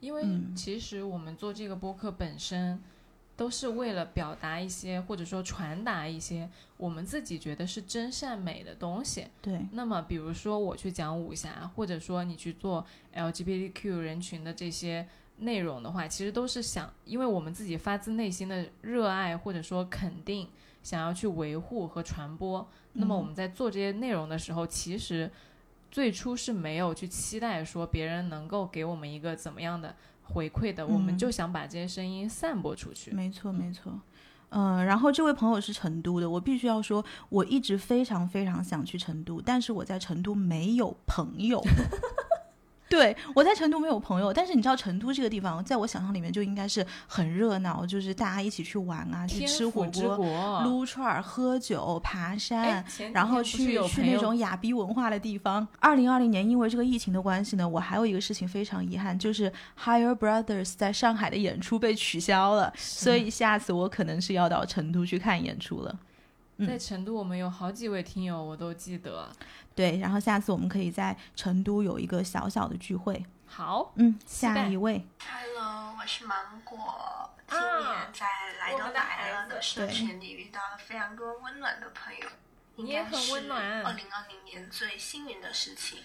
[0.00, 2.78] 因为嗯其实我们做这个播客本身，
[3.36, 9.26] 都是为了表达一些或者说传达一些我们自己觉得是真善美的东西。
[9.40, 12.84] 对，那么，比如说我去讲武侠，或者说你去做
[13.14, 15.08] LGBTQ 人群的这些
[15.38, 20.48] 内容的话，其实都是想，因为我们自己发自内心的热爱或者说肯定，
[20.82, 22.66] 想要去维护和传播。
[22.92, 25.30] 那么我们在做这些内容的时候，其实
[25.90, 33.10] 最初是没有去期待说别人能够给我们一个怎么样的回馈的，我们嗯就想把这些声音散播出去。
[33.10, 33.92] 没错，没错。
[34.50, 41.60] 嗯、然后这位朋友是成都的，我必须要说，我一直非常非常想去成都，但是我在成都没有朋友。
[42.88, 55.66] 对，我在成都没有朋友，但是你知道成都这个地方，在我想象里面就应该是很热闹，就是大家一起去玩啊，去吃火锅、撸串儿、喝酒、爬哎山，然后去去那种亚逼文化的地方。
[55.80, 65.98] 二零二零年因为这个疫情的关系呢，我还有一个事情非常遗憾，就是 Higher Brothers 在上海的演出被取消了，所以下次我可能是要到成都去看演出了。
[66.56, 69.28] 嗯在成都，我们有好几位听友，我都记得。
[69.74, 73.24] 对，然后下次我们可以在成都有一个小小的聚会。
[73.46, 77.30] 好，嗯，下一位，Hello，我是芒果。
[77.46, 78.26] 今啊年在
[78.58, 82.28] 来都我们的来了的孩子社群里遇到了非常多温暖的朋友，
[82.76, 85.98] 你也很温暖二零二零年最幸运的事情，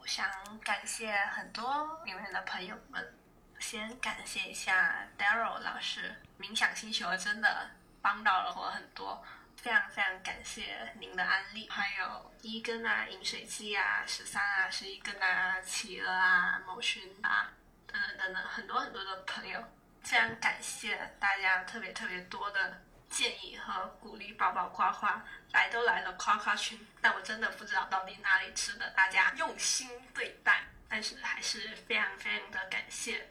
[0.00, 0.26] 我想
[0.62, 3.14] 感谢很多里面的朋友们。
[3.58, 9.22] 先感谢一下 Daryl 老师，冥想星球真的帮到了我很多，
[9.56, 17.52] 非常非常感谢您的安利，还有一根啊、饮水机啊、十三啊、十一根啊、企鹅啊、某寻啊
[17.86, 19.62] 等等等等很多很多的朋友，
[20.02, 33.28] 非常感谢大家特别特别多的建议和鼓励，宝宝夸夸来都来了夸夸群，但我真的不知道到底哪里值得大家用心对待，但是还是非常非常的感谢。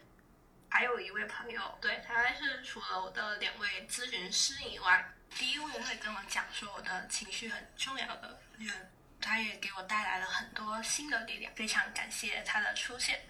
[0.69, 13.21] 还有一位朋友，对他还是除了我的两位咨询师以外，第一位会跟我讲说我的情绪很重要的人，他也给我带来了很多新的力量，非常感谢他的出现。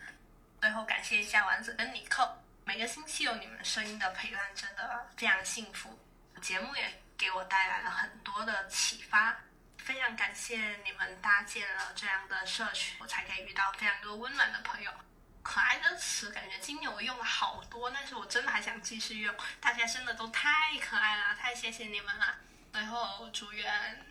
[0.60, 5.98] 最后感谢一下丸子跟尼克，每个星期有你们声音的陪伴，真的非常幸福。
[6.42, 9.40] 节目也给我带来了很多的启发，
[9.78, 14.92] 非常感谢你们搭建了这样的社群，我才可以遇到非常多温暖的朋友。
[15.44, 19.36] 可爱的词，感觉今年我用了好多，但是我真的还想继续用。
[19.60, 22.36] 大家真的都太可爱了，太谢谢你们了。
[22.72, 23.66] 最后祝愿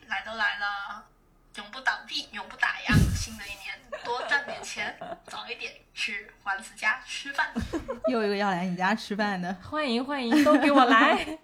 [0.08, 1.06] 来都来了，
[1.54, 2.94] 永不倒闭，永不打烊。
[3.16, 7.52] 新的一年多赚点钱，早一点去丸子家吃饭。
[8.08, 9.54] 又一个要来你家吃饭的。
[9.54, 11.38] 欢迎欢迎，都给我来！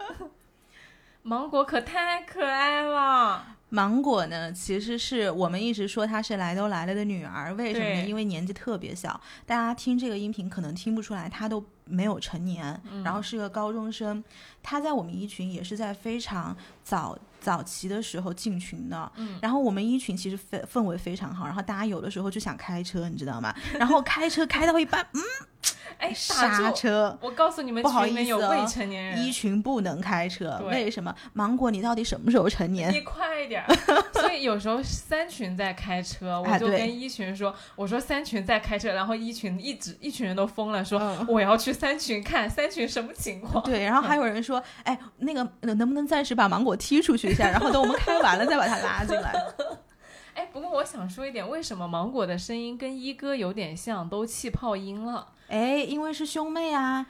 [1.23, 8.05] 芒果可太可爱了，芒果呢，其实是我们一直说她是来都来了的女儿，为什么呢？
[8.07, 14.23] 因为年纪特别小，大家听这个音频可能听不出来，她都没有成年，嗯然后是个高中生。
[14.63, 23.55] 她在我们一群也是在非常早早期的时候进群的，嗯然后我们一群其实氛氛围非常好，然后大家有的时候就想开车，你知道吗？
[23.79, 25.23] 然后开车开到一半，嗯，
[25.99, 26.73] 哎，刹！
[26.73, 27.17] 车。
[27.23, 31.15] 我告诉你们，不好意思哦未成年人，一群不能开车，为什么？
[31.35, 32.93] 芒果，你到底什么时候成年？
[32.93, 33.75] 你快一点儿！
[34.13, 49.33] 所以有时候三群在开车，我就跟一群说：“我说三群在开车。”然后一群一直一群人都疯了，说：“嗯我要去三群看三群什么情况。”对，然后还有人说，哎，那个能不能暂时把芒果踢出去一下，然后等我们开完了再把他拉进来。
[50.35, 55.29] 哎，不过我想说一点，为什么芒果的声音跟一哥有点像，都气泡音了？
[55.49, 57.07] 哎，因为是兄妹啊。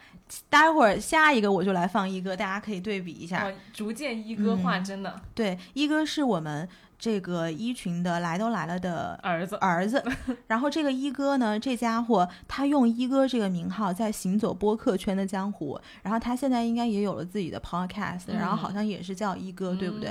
[0.51, 3.47] 待会儿下一个我就来放一哥，大家可以对比一下。
[3.47, 5.21] 哦，逐渐一哥化，真的。
[5.37, 6.69] 对，一哥是我们
[6.99, 10.03] 这个一群的来都来了的儿子，儿子。
[10.47, 15.81] 然后这个一哥呢，这家伙他用一哥这个名号在行走播客圈的江湖。
[16.03, 20.11] 然后他现在应该也有了自己的 podcast，然后好像也是叫一哥，对不对？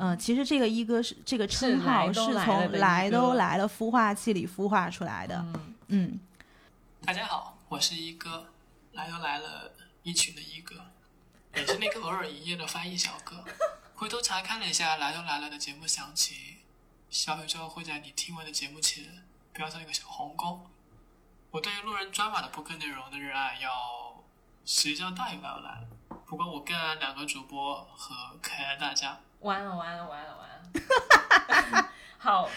[0.00, 5.44] 嗯，其实这个一哥是这个称号是从来都来了孵化器里孵化出来的。
[5.88, 6.18] 嗯，
[7.04, 8.46] 大家好，我是一哥。
[8.92, 9.72] 来都来了，
[10.02, 10.74] 一群的一哥，
[11.56, 13.36] 也是那个偶尔营业的翻译小哥。
[14.02, 16.36] 回头查看了一下来都来了的节目详情，
[17.08, 20.68] 小宇宙会在你听完的节目前标上一个小红勾。
[21.52, 23.70] 我对于路人抓马的播客内容的热爱要
[24.64, 25.86] 实际上大于来都来了。
[26.26, 29.20] 不过我更爱两个主播和可爱大家。
[29.38, 31.92] 完了完了完了完了！
[32.18, 32.50] 好。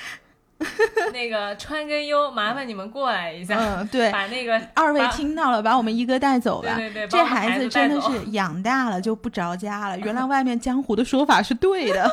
[1.12, 3.58] 那个川跟优，麻烦你们过来一下。
[3.58, 6.76] 嗯，对，把那个二位听到了，把我们一哥带走吧。
[6.76, 10.00] 对对对，这孩子真的是养大了就不着家了。
[10.00, 12.10] 原来外面江湖的说法是对的。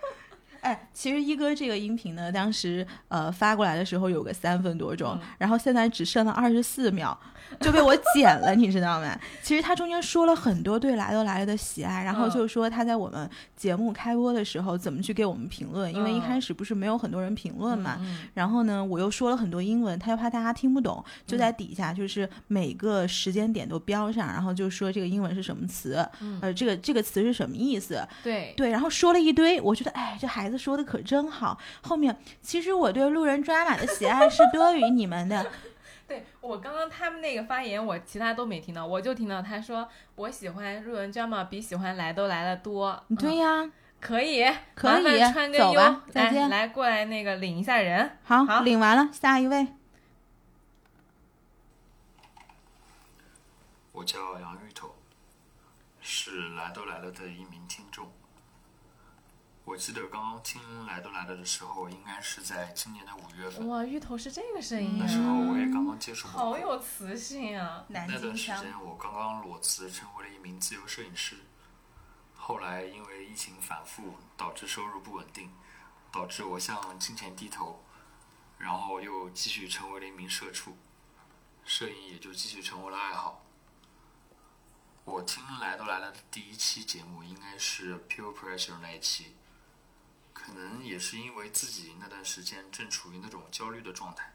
[0.62, 7.18] 哎，其实一哥这个音频呢，当时呃发过来的时候有个三分多钟，然后现在只剩了二十四秒。
[7.58, 9.18] 就被我剪了，你知道吗？
[9.42, 18.00] 其实他中间说了很多对来都来了的喜爱，然后就说他在我们节目开播的时候怎么去给我们评论，因为一开始不是没有很多人评论嘛。
[18.34, 26.06] 然后呢，我又说了很多英文，他又怕大家听不懂，就在底下就是每个时间点都标上，然后就说这个英文是什么词，
[26.40, 28.06] 呃，这个这个词是什么意思？
[28.22, 31.58] 对对，然后说了一堆，我觉得哎，这孩子说的可真好。
[31.82, 35.44] 后面其实我对路人抓马的喜爱是多于你们的。
[36.10, 43.00] 对我刚刚他们那个发言，我其他都没听到，我就听到他说我喜欢路人 drama 比喜欢来都来的多。
[43.16, 44.44] 对呀，可以，
[44.74, 45.20] 可以，
[45.56, 48.18] 走吧，再见，来过来那个领一下人。
[48.24, 49.68] 好，好，领完了，下一位。
[53.92, 54.92] 我叫杨芋头，
[56.00, 57.59] 是来都来了的一名。
[59.70, 63.68] 我记得刚刚听《来都来了》的时候，应该是在今年的五月份。
[63.68, 64.98] 哇，芋头是这个声音。
[64.98, 66.26] 那时候我也刚刚接触。
[66.26, 67.84] 好有磁性啊！
[67.86, 71.36] 那段时间我刚刚裸辞，成为了一名自由摄影师。
[72.34, 75.52] 后来因为疫情反复，导致收入不稳定，
[76.10, 77.80] 导致我向金钱低头，
[78.58, 80.76] 然后又继续成为了一名社畜，
[81.64, 83.46] 摄影也就继续成为了爱好。
[85.04, 89.36] 我听《来都来了》的第一期节目应该是《Pure Pressure》那一期。
[90.32, 94.32] 可能也是因为自己那段时间正处于那种焦虑的状态，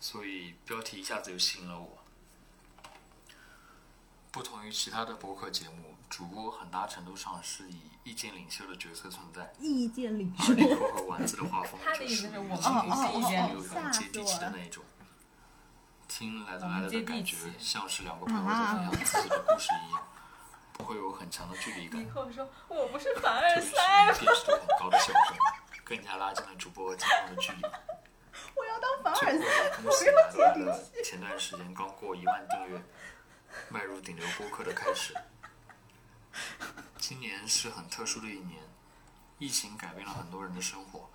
[0.00, 1.98] 所以标题一下子就吸引了我。
[4.30, 9.52] 不同于其他的播客节目，主播很大程度上是以意见领袖的角色存在。
[9.58, 10.54] 意见领袖。
[10.54, 14.82] 和丸子的画风就是我们有很接地气的那一种。
[16.08, 20.02] 听来都来了的感觉，像是两个朋友在分享自己的故事一样。
[20.78, 22.00] 会有很强的距离感。
[22.00, 25.36] 尼克说：“我不是凡尔赛。”辨识度很高的笑声，
[25.84, 27.62] 更加拉近了主播和听众的距离。
[28.54, 29.44] 我要当凡尔赛，
[29.84, 31.02] 我要接地气。
[31.02, 32.82] 前段时间刚过一万订阅，
[33.68, 35.14] 迈入顶流播客的开始。
[36.96, 38.62] 今年是很特殊的一年，
[39.38, 41.10] 疫情改变了很多人的生活。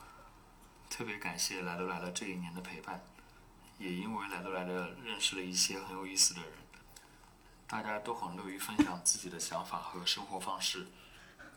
[0.90, 3.04] 特别感谢来都来了这一年的陪伴，
[3.78, 6.52] 也因为来都来了认识了一些很有意思的人。
[7.68, 10.88] 大家都很乐于分享自己的想法和生活方式，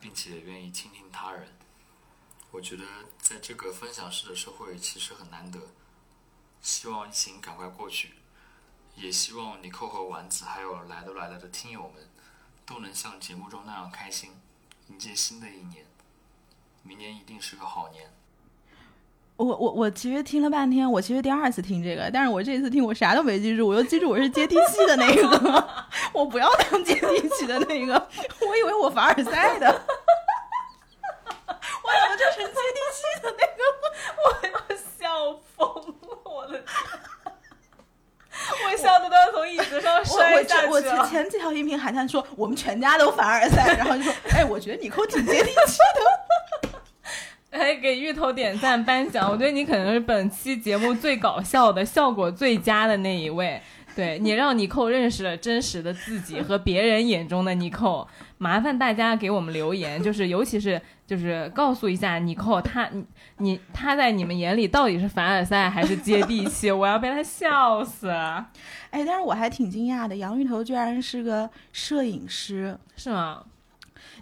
[0.00, 1.56] 并且愿意倾听他人。
[2.50, 2.84] 我觉得
[3.18, 5.60] 在这个分享式的社会其实很难得。
[6.60, 8.14] 希望疫情赶快过去，
[8.96, 12.10] 也希望尼寇和丸子还有来都来了的听友们
[12.66, 14.32] 都能像节目中那样开心，
[14.88, 15.86] 迎接新的一年。
[16.82, 18.12] 明年一定是个好年。
[19.40, 25.66] 我我我其实听了半天，我其实第二次听这个，但是我这次听我啥都没记住，我就记住我是接地气的那个，
[26.12, 27.94] 我不要当接地气的那个，
[28.46, 29.72] 我以为我凡尔赛的，我
[31.46, 33.62] 怎么就成接地气的那个？
[34.22, 36.62] 我要笑疯了，我的，
[38.66, 40.70] 我笑的都要从椅子上摔下去了。
[40.70, 46.79] 我前前几条音频还在说我们全家都凡尔赛，然后就说，哎，我觉得你扣挺接地气的。
[47.50, 53.60] 还给芋头点赞颁奖，我觉得你可能是本期节目最搞笑的、效果最佳的那一位。
[53.96, 58.06] 对你让尼寇认识了真实的自己和别人眼中的尼寇，
[58.38, 63.04] 麻烦大家给我们留言，就是尤其是就是告诉一下尼寇，他你
[63.38, 66.70] 你他在你们眼里到底是凡尔赛还是接地气？
[66.70, 68.08] 我要被他笑死！
[68.08, 73.42] 哎，但是我还挺惊讶的，杨芋头居然是个摄影师，是吗？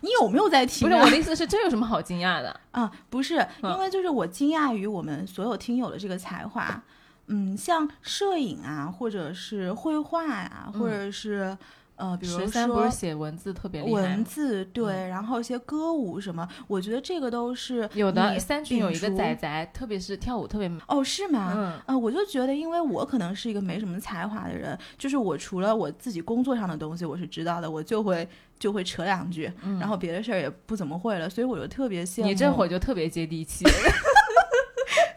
[0.01, 0.88] 你有没有在听？
[0.88, 2.90] 不是 我的意思是，这有什么好惊讶的 啊？
[3.11, 6.82] 不是，因为就是我惊讶于我们所有听友的这个才华。
[7.30, 11.55] 嗯，像摄影啊，或者是绘画呀、或者是
[11.99, 21.53] 呃，比如不说是写文字特别厉害文，字对，然后一些歌舞什么，我觉得这个都是有的你三群有一个仔仔，特别是跳舞特别哦，是吗？
[21.57, 28.28] 嗯呃，我就觉得，因为我可能是一个没什么才华的人，就是我除了我自己工作上的东西我是知道的，我就会
[28.59, 32.28] 就会扯两句，然后别的事儿也不怎么会了，所以我就特别羡慕。
[32.28, 33.64] 嗯你这会儿就特别接地气。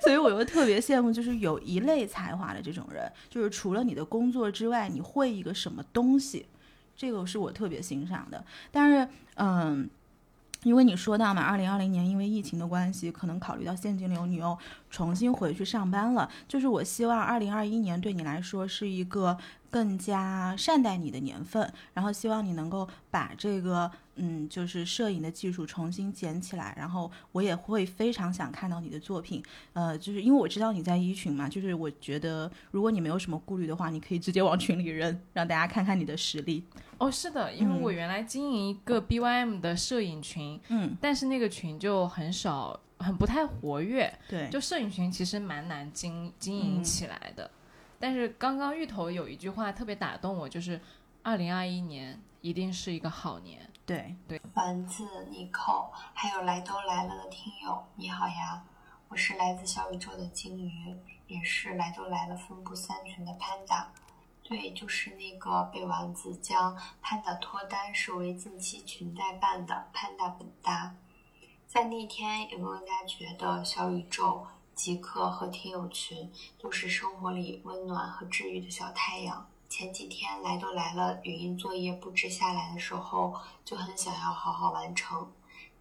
[0.04, 6.48] 所以我又特别羡慕，就是有一类才华的这种人，就是除了你的工作之外，你会一个什么东西，
[7.02, 8.46] 这个是我特别欣赏的。
[8.72, 9.90] 但是，嗯。
[10.64, 14.56] 因为你说到嘛，二零二零年因为疫情的关系，可能考虑到现金流，你又
[14.92, 16.30] 重新回去上班了。
[16.48, 19.36] 就是我希望二零二一年对你来说是一个
[19.72, 26.76] 更加善待你的年份，然后希望你能够把这个嗯，就是摄影的技术重新捡起来。
[26.78, 29.42] 然后我也会非常想看到你的作品，
[29.74, 36.64] 呃，就是因为我知道你在一群嘛，就是我觉得如果你没有什么顾虑的话，你可以直接往群里扔，让大家看看你的实力。
[37.02, 44.14] 哦，是的，因为嗯我原来经营一个 BYM 的摄影群，嗯，但是那个群就很少，很不太活跃。
[44.30, 47.50] 对就摄影群其实蛮难经经营嗯起来的。
[48.00, 50.80] 但是刚刚芋头有一句话特别打动我，就是
[51.24, 53.68] 二零二一年一定是一个好年。
[53.84, 58.62] 对对，丸子、尼寇，还有来都来了的听友，你好呀！
[59.10, 60.96] 我是来自小宇宙的鲸鱼，
[61.26, 63.86] 也是来都来了分布三群的 Panda。
[64.52, 70.94] 对，就是那个被丸子将 Panda 脱单视为近期裙带办的 Panda 本搭。
[71.66, 74.46] 在那天，也更加觉得小宇宙、
[74.76, 76.30] 极客和听友群
[76.60, 79.48] 都是生活里温暖和治愈的小太阳。
[79.70, 83.34] 前几天来都来了，语音作业布置下来的时候，
[83.64, 85.32] 就很想要好好完成，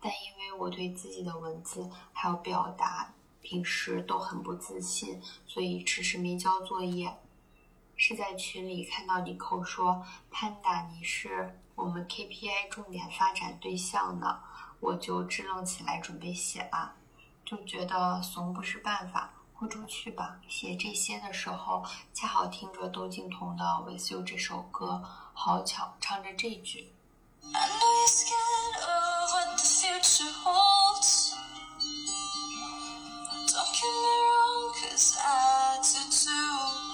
[0.01, 3.13] 但因为我对自己的文字还有表达
[3.43, 7.13] 平时都很不自信，所以迟迟没交作业。
[8.03, 14.41] 是在群里看到你扣说，Panda 你是我们 KPI 重点发展对象呢，
[14.81, 16.95] 我就支棱起来准备写了，
[17.45, 19.35] 就觉得怂不是办法。
[19.53, 20.41] 豁出去吧！
[20.49, 21.85] 写这些的时候，
[22.15, 26.91] 恰好听着窦靖童的《With You》这首歌，好巧，唱着这句。
[27.53, 31.35] I know you're scared of what the future holds.
[33.47, 36.90] Don't get me wrong, cause I do too.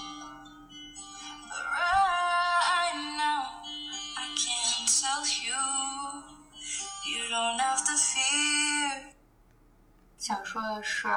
[10.17, 11.07] 想说的是，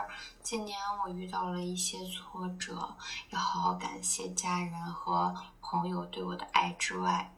[0.41, 2.97] 今年我遇到了一些挫折，
[3.31, 7.35] 要好好感谢家人和朋友对我的爱之外，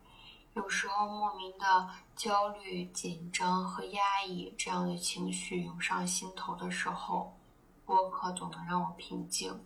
[0.52, 7.38] 有时候莫名的焦虑、紧张和压抑这样的情绪涌上心头的时候，
[7.86, 9.58] 播客总能让我平静。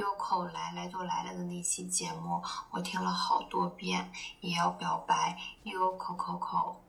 [0.00, 6.82] 优口来来都来了的那期节目，我听了好多遍，也要表白优口口口。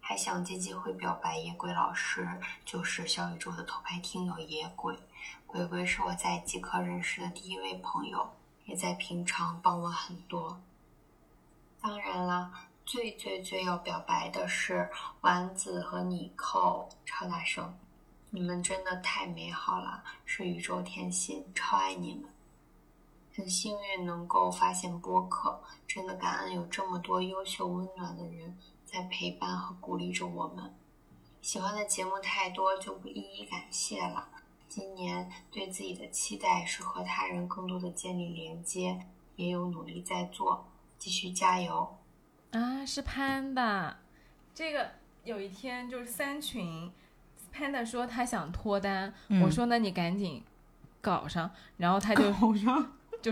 [0.00, 2.26] 还想借机会表白野鬼老师，
[2.64, 4.98] 就是小宇宙的头牌听友野鬼。
[5.46, 8.26] 鬼鬼是我在极客认识的第一位朋友，
[8.64, 10.58] 也在平常帮我很多。
[11.82, 12.50] 当然啦，
[12.86, 14.88] 最最最要表白的是
[15.20, 17.78] 丸子和你扣，超大声！
[18.30, 22.30] 你们真的太美好了，是宇宙甜心，超爱你们！
[23.36, 28.56] 很幸运能够发现播客，真的感恩有这么多优秀温暖的人。
[28.86, 30.72] 在陪伴和鼓励着我们。
[31.42, 34.28] 喜欢的节目太多，就不一一感谢了。
[34.68, 40.68] 今年对自己的期待是和他人更多的建立连接，也有努力在做，
[40.98, 41.98] 继续加油。
[42.52, 43.96] 啊，是 Panda，
[44.54, 44.92] 这个
[45.24, 46.90] 有一天就是三群
[47.52, 50.42] ，Panda 说他想脱单，嗯我说那你赶紧
[51.00, 52.32] 搞上，然后他就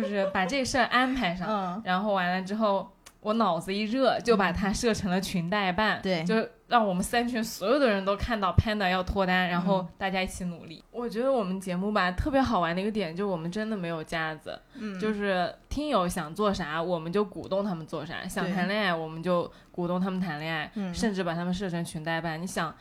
[0.02, 2.90] 就是把这事儿安排上，嗯然后完了之后。
[3.24, 10.84] 我脑子一热，就把它设成了群代办，对，就让我们三群所有的人都看到 Panda 要脱单，然后大家一起努力。
[10.90, 22.38] 我觉得我们节目吧特别好玩的一个点，就是我们真的没有架子，嗯就是听友想做啥，我们就鼓动他们做啥；想谈恋爱，我们就鼓动他们谈恋爱，嗯甚至把他们设成群代办。
[22.38, 22.76] 你想。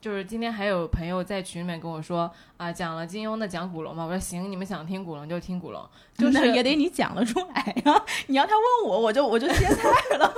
[0.00, 10.32] 就是今天还有朋友在群里面跟我说啊，讲了金庸的讲古龙嘛，我说行，你们想听古龙就听古龙，就是也得你讲得出来呀、你要他问我，我就我就歇菜了，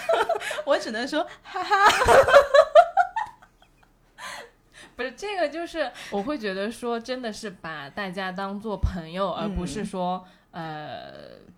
[0.66, 1.76] 我只能说哈哈。
[4.96, 11.10] 不是这个，就是我会觉得说，真的是把大家当做朋友，而不是说呃，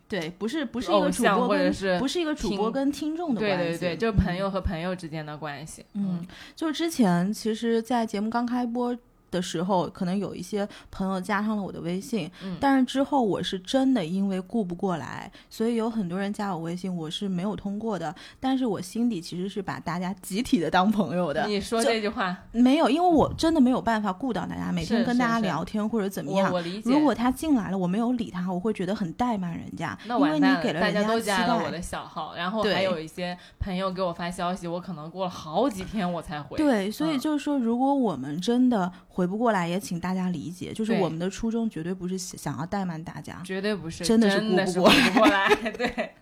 [0.08, 5.84] 对，不是不是一个主播或者是不是一个主播跟听众的关系，对对对，就是朋友和朋友之间的关系。
[5.94, 8.96] 嗯，就是之前其实，在节目刚开播。
[9.36, 18.14] 的时候，可能有一些朋友加上了我的微信，嗯但是之后我是真的因为顾不过来，所以有很多人加我微信，我是没有通过的。
[18.40, 21.46] 但是我心底其实是把大家集体的当朋友的。
[21.46, 26.48] 你说这句话，没有，因为我真的没有办法顾到大家，每天跟大家聊天或者怎么样。
[26.50, 26.90] 我我理解。
[26.90, 31.20] 如果他进来了，我没有理他，我会觉得很怠慢人家，因为你那完蛋了，大给了人家都。
[31.26, 36.56] 加了我的小号，然后还有一些朋友给我发消息，我可能过了好几天我才回。
[36.56, 43.40] 对，所以嗯就是说，如果我们真的回不过来，也请大家理解，就是我们的初衷绝对不是想要怠慢大家。
[43.44, 44.30] 绝对不是，真的
[44.66, 45.48] 是顾不过来。
[45.72, 46.14] 对，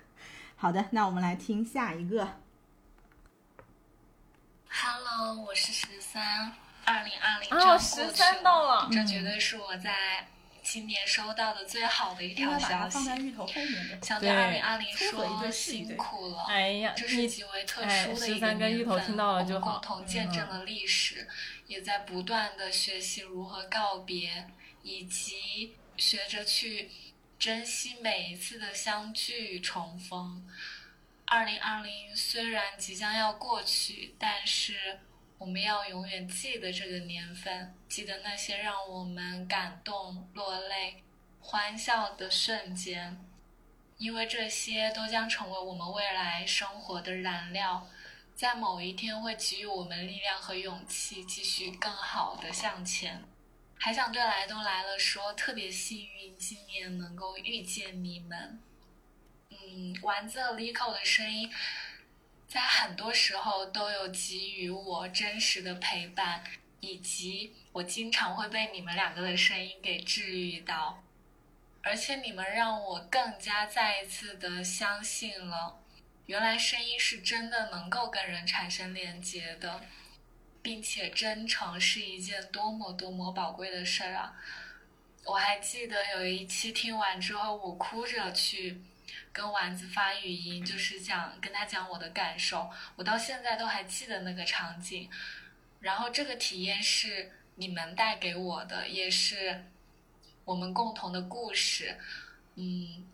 [0.56, 2.28] 好的，那我们来听下一个。
[4.68, 6.52] Hello，我是十三，
[6.84, 10.26] 二零二零哦十三到了这绝对是我在
[10.72, 12.98] 今年收到的最好的一条消息。
[13.16, 14.06] 芋头后面的。
[14.06, 16.44] 想对对二零二零撮合一说辛苦了。
[16.48, 21.28] 哎呀，这是极为特哎殊的一个13跟芋头年份，听到了就我们好共同见证嗯了历史，
[21.66, 24.48] 也在不断的学习如何告别，
[24.82, 26.90] 以及学着去
[27.38, 30.48] 珍惜每一次的相聚重逢。
[31.26, 35.00] 二零二零虽然即将要过去，但是
[35.36, 41.04] 我们要永远记得这个年份，记得那些让我们感动、落泪、
[41.42, 43.22] 欢笑的瞬间。
[43.98, 47.86] 因为这些都将成为我们未来生活的燃料，
[48.34, 53.22] 在某一天会给予我们力量和勇气，继续更好的向前。
[53.78, 58.58] 还想对来都来了说，特别幸运今年能够遇见你们。
[59.50, 61.52] 嗯，丸子和 Lico 的声音，
[62.48, 66.42] 在很多时候都有给予我真实的陪伴，
[66.82, 71.02] 以及我经常会被你们两个的声音给治愈到。
[71.80, 75.80] 而且你们让我更加再一次的相信了，
[76.26, 79.80] 原来声音是真的能够跟人产生连接的，
[80.60, 84.36] 并且真诚是一件多么多么宝贵的事儿啊！
[85.24, 88.80] 我还记得有一期听完之后，我哭着去
[89.32, 95.10] 跟丸子发语音，就是讲跟他讲我的感受，我到现在都还记得那个场景。
[95.82, 99.64] 然后这个体验是你们带给我的，也是
[100.46, 101.98] 我们共同的故事。
[102.54, 103.04] 嗯，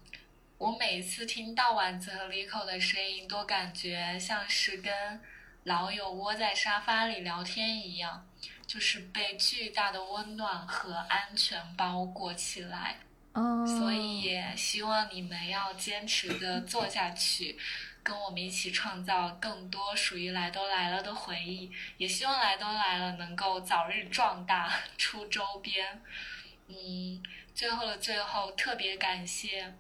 [0.58, 5.20] 我每次听到丸子和 Lico 的声音，都感觉像是跟
[5.64, 8.26] 老友窝在沙发里聊天一样，
[8.66, 12.98] 就是被巨大的温暖和安全包裹起来。
[13.34, 17.58] 哦，所以也希望你们要坚持的做下去，
[18.03, 21.70] 跟我们一起创造更多属于来都来了的回忆。
[21.96, 26.03] 也希望来都来了能够早日壮大 出周边。
[26.68, 27.22] 嗯，
[27.55, 29.74] 最后的最后，特别感谢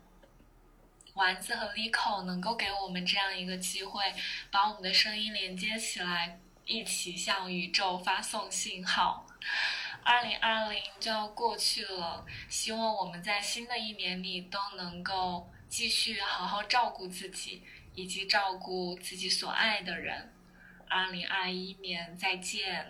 [1.14, 4.14] 丸子和 Lico 能够给我们这样一个机会，
[4.50, 9.26] 把我们的声音连接起来，一起向宇宙发送信号。
[10.04, 17.62] 二零二零就要过去了，希望我们在新的一年里都能够继续好好照顾自己，
[17.98, 20.28] 以及照顾自己所爱的人。
[20.88, 22.86] 二零二一年再见。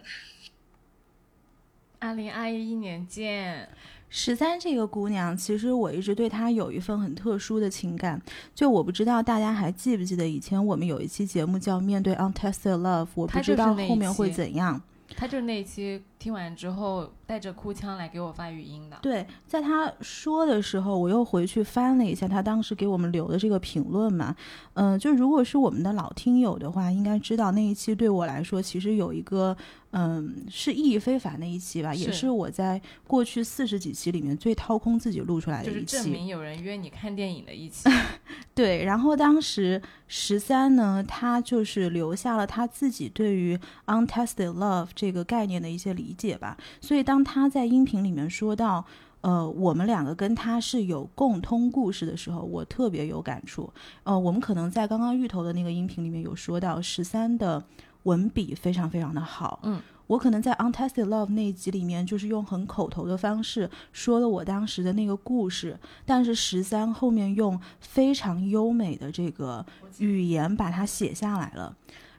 [1.98, 3.70] 二零二一年见。
[4.10, 8.20] 十三这个姑娘，其实我一直对她有一份很特殊的情感。
[8.54, 14.80] 就我不知道大家还记不记得以前我们有一期节目叫《面对 Untested Love》，我不知道后面会怎样。
[15.16, 18.98] 她就是那期听完之后带着哭腔来给我发语音的。
[19.00, 24.34] 对，在他说的时候，我又回去翻了一下他当时给我们留的这个评论嘛，
[24.74, 29.56] 嗯、就如果是我们的老听友的话，应该知道那一期对我来说其实有一个，
[29.92, 35.96] 嗯，是意义非凡的一期吧，也是是我在过去四十几期里面最掏空自己录出来的就是一期。
[35.98, 37.88] 证明有人约你看电影的一期。
[38.54, 43.56] 对，然后当时十三呢，他就是留下了他自己对于
[43.86, 46.56] untested love 这个概念的一些理解吧。
[46.80, 48.84] 所以当他在音频里面说到，
[49.20, 53.72] 呃，我们两个跟他是有共通故事的时候，我特别有感触。
[54.04, 57.64] 呃，我们可能在刚刚芋头的那个音频里面有说到，十三的
[58.04, 59.60] 文笔非常非常的好。
[59.64, 59.80] 嗯。
[60.08, 69.66] 我可能在 Untested Love 那一集里面，就是用很口头的方式说了我当时的那个故事，但是十三后面用非常优美的这个
[69.98, 71.76] 语言把它写下来了。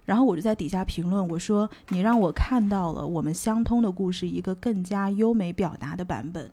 [0.09, 6.51] 然后我就在底下评论，我说：“你让我看到了我们相通的故事一个更加优美表达的版本。”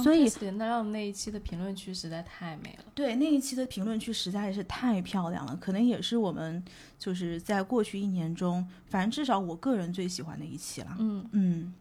[0.00, 2.84] 所以那让那一期的评论区实在太美了。
[2.94, 6.62] 对那一期的评论区实在是太漂亮了，可能也是我们
[7.00, 10.94] 就是在过去一年中，反正至少我个人最喜欢的一期了。
[11.00, 11.74] 嗯嗯，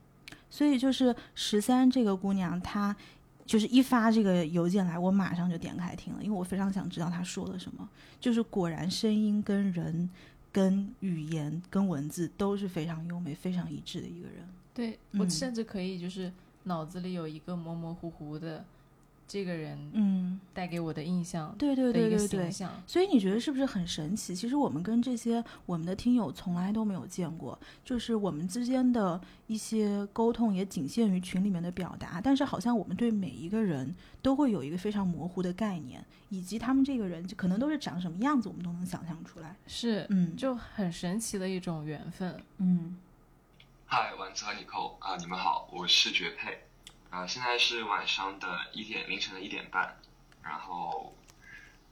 [0.50, 2.96] 所以就是十三这个姑娘，她
[3.46, 7.88] 就是一发这个邮件来，我马上就点开听了，因为我非常想知道她说了什么。
[8.20, 10.10] 就是果然声音跟人
[10.58, 14.38] 跟语言跟文字都是非常优美、非常一致的一个人。
[14.74, 16.34] 对我嗯甚至可以就是
[16.64, 18.66] 脑子里有一个模模糊糊的
[19.28, 22.84] 这个人，嗯，带给我的印象，对对对对对形象。
[22.88, 24.34] 所以你觉得是不是很神奇？
[24.34, 39.56] 其实我们跟这些我们的听友从来都没有见过，就是我们之间的一些沟通也仅限于群里面的表达，但是好像我们对每一个人都会有一个非常模糊的概念，以及他们这个人就可能都是长什么样子，我们都能想象出来。
[39.68, 42.42] 是，嗯就很神奇的一种缘分。
[42.60, 42.98] 嗯
[43.86, 46.60] 嗨，丸子和你扣啊，你们好，我是绝配，
[47.10, 49.98] 啊，现在是晚上的一点凌晨的一点半，
[50.44, 51.16] 然后，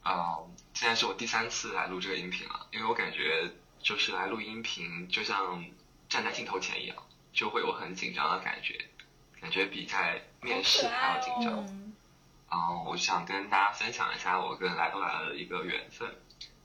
[0.02, 0.36] 啊，
[0.74, 3.50] 现在是我第三次来录这个音频了，因为我感觉
[3.80, 5.64] 就是来录音频就像
[6.08, 6.96] 站在镜头前一样，
[7.32, 8.78] 就会有很紧张的感觉，
[9.40, 11.66] 感觉比在面试还要紧张。
[11.66, 11.94] 嗯
[12.48, 16.14] 啊、我想跟大家分享一下我跟来都来了的一个缘分。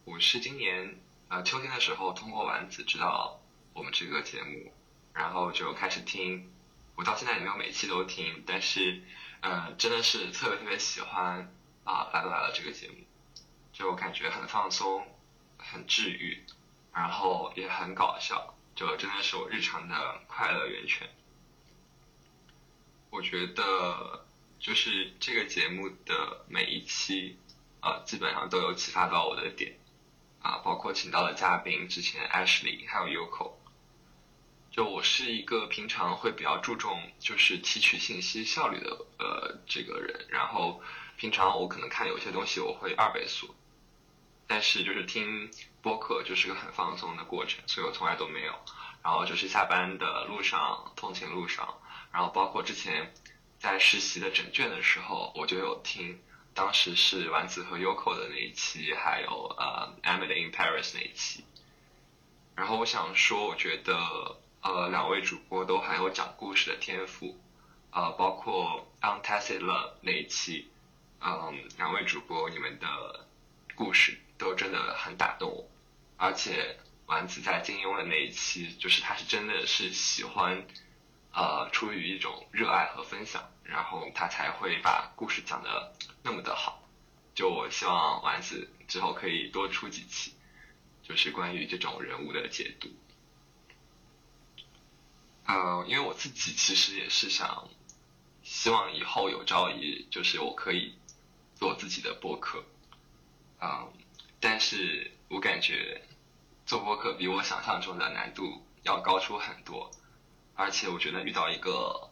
[0.05, 0.99] 我是今年
[1.29, 3.39] 呃秋天的时候通过丸子知道
[3.73, 4.71] 我们这个节目，
[5.13, 6.51] 然后就开始听。
[7.01, 9.01] 我到现在也没有每期都听，但是
[9.39, 11.51] 呃真的是特别特别喜欢
[11.83, 12.93] 啊、来都来了这个节目，
[13.73, 15.03] 就我感觉很放松，
[15.57, 16.43] 很治愈，
[16.93, 21.09] 然后也很搞笑，就真的是我日常的快乐源泉。
[23.09, 24.23] 我觉得
[24.59, 27.39] 就是这个节目的每一期，
[27.81, 29.79] 呃，基本上都有启发到我的点，
[30.43, 33.53] 啊，包括请到的嘉宾之前 Ashley 还有 Yoko。
[34.71, 40.81] 就我是一个平常会比较注重就是提取信息效率的呃这个人，然后
[41.17, 43.53] 平常我可能看有些东西我会二倍速，
[44.47, 45.51] 但是就是听
[45.81, 48.53] 播客就是个很放松的过程，所以我从来都没有。
[49.03, 51.79] 然后就是下班的路上、通勤路上，
[52.13, 53.11] 然后包括之前
[53.59, 56.21] 在实习的整卷的时候，我就有听，
[56.53, 61.43] 当时是丸子和 Yoko 的那一期，还有呃 Emily in Paris 那一期。
[62.55, 67.39] 然后我想说，我觉得呃两位主播都很有讲故事的天赋，
[67.91, 70.69] 呃，包括 Untested Love 那一期，
[71.19, 73.25] 嗯，两位主播你们的
[73.75, 75.67] 故事都真的很打动我，
[76.17, 80.65] 而且丸子在金庸的那一期，就是他是真的是喜欢，
[81.33, 85.93] 呃，出于一种热爱和分享，然后他才会把故事讲得
[86.23, 86.87] 那么的好。
[87.33, 90.33] 就我希望丸子之后可以多出几期，
[91.01, 92.89] 就是关于这种人物的解读。
[95.51, 97.67] 呃，因为我自己其实也是想，
[98.41, 100.95] 希望以后有朝一日，就是我可以
[101.55, 102.63] 做自己的播客，
[103.59, 103.83] 啊、
[104.39, 106.01] 但是我感觉
[106.65, 109.91] 做播客比我想象中的难度要高出很多，
[110.55, 112.09] 而且我觉得遇到一个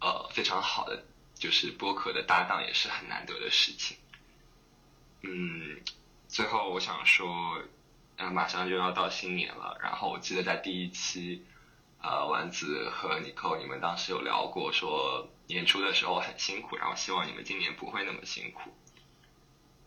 [0.00, 1.04] 呃非常好的
[1.34, 3.98] 就是播客的搭档也是很难得的事情。
[5.20, 5.82] 嗯，
[6.26, 7.62] 最后我想说，
[8.16, 11.44] 呃，马上就要到新年了，然后我记得在第一期，
[12.02, 18.74] 呃，丸子和尼寇你们当时有聊过，说年初的时候很辛苦，然后希望你们今年不会那么辛苦。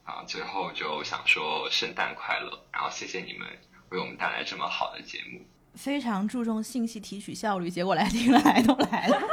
[0.06, 3.46] 啊，最后就想说圣诞快乐，然后谢谢你们
[3.90, 5.46] 为我们带来这么好的节目。
[5.74, 9.22] 非常注重信息提取效率，结果来听了来都来了。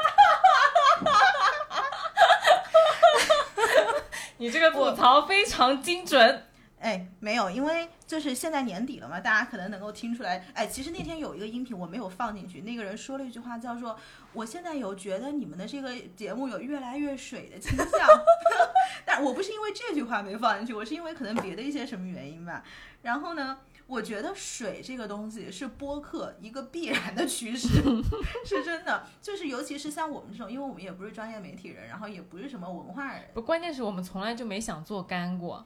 [4.38, 6.48] 你这个吐槽非常精准。
[6.82, 10.44] 哎，没有，因为就是现在年底了嘛，大家可能能够听出来。
[10.52, 13.96] 哎，其实那天有一个音频我没有放进去，那个人说了一句话，叫做
[14.34, 17.86] “我现在有觉得你们的这个节目有越来越水的倾向
[19.06, 22.64] ”，但我不是因为这句话没放进去，我是因为可能别的一些什么原因吧。
[23.02, 27.68] 然后呢，我觉得水这个东西是播客一个必然的趋势，
[28.44, 29.06] 是真的。
[29.20, 35.64] 就是尤其是像我们这种，因为我们也不是专业媒体人，然后也不是什么文化人，不，关键是我们从来就没想做干过。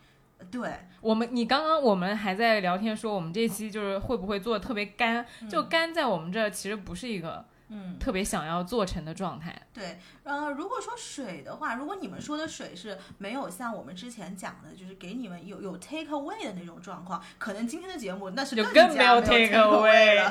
[0.50, 5.26] 对，我们你刚刚我们还在聊天说，我们这期就是会不会做的特别干？
[5.50, 9.66] 就干在我们这儿其实不是一个嗯特别想要做成的状态。
[9.72, 20.30] 对，呃，如果说水的话，如果你们说的水是没有像我们之前讲的，就是给你们有有 take away 的那种状况，可能今天的节目那是就更更没有加 take away 了。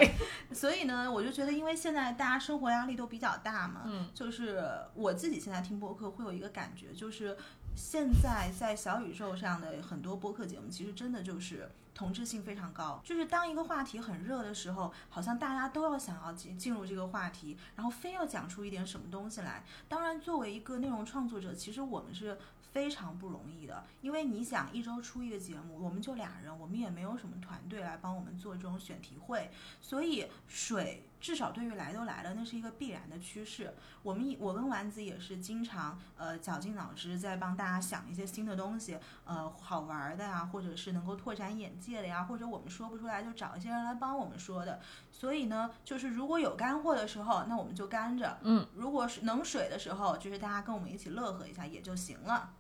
[0.54, 7.36] 所以呢，我就觉得，因为现在大家生活压力都比较大嘛，嗯就是我自己现在听播客会有一个感觉，就是
[7.76, 13.02] 现在在小宇宙上的很多播客节目，其实真的就是同质性非常高。
[13.04, 19.64] 就是当一个话题很热的时候，好像大家都要想要进进入这个话题，然后非要讲出一点什么东西来。
[19.90, 22.38] 当然，作为一个内容创作者，其实我们是
[22.72, 29.52] 非常不容易的，因为你想一周出一个节目，我们就俩人，我们也没有什么团队来帮我们做这种选题会，
[29.82, 33.74] 所以水至少对于来都来了，那是一个必然的趋势。
[34.04, 44.80] 我们我跟丸子也是经常呃绞尽脑汁在帮大家想一些新的东西，呃好玩的呀，或者是能够拓展眼界的呀，或者我们说不出来就找一些人来帮我们说的。
[45.12, 52.52] 所以呢，就是如果有干货的时候，那我们就干着；嗯，如果是能水的时候，就是大家跟我们一起乐呵一下也就行了。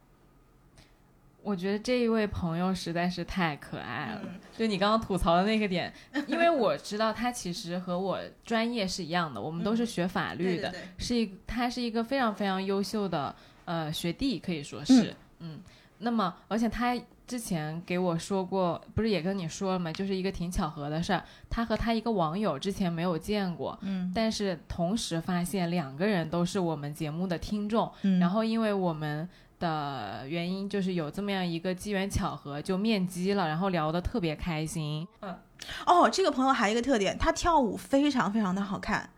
[1.46, 4.40] 我觉得这一位朋友实在是太可爱了，嗯。
[4.58, 5.94] 就你刚刚吐槽的那个点，
[6.26, 10.82] 因为我知道他其实和我专业是一样的，我们都是学法律的，嗯对对。
[10.82, 13.36] 对是一他是一个非常非常优秀的
[13.66, 15.60] 呃学弟，可以说是，嗯。
[16.00, 16.94] 那么而且他
[17.26, 19.92] 之前给我说过，不是也跟你说了吗？
[19.94, 24.12] 就是一个挺巧合的事儿，他和他一个网友之前没有见过，嗯。
[24.14, 28.20] 但是同时发现两个人都是我们节目的听众，嗯。
[28.20, 29.28] 然后因为我们
[29.60, 35.08] 的原因，就是有这么样一个机缘巧合，就面基了，然后聊得特别开心。
[35.22, 35.38] 嗯，
[35.86, 39.10] 哦，这个朋友还有一个特点，他跳舞非常非常的好看。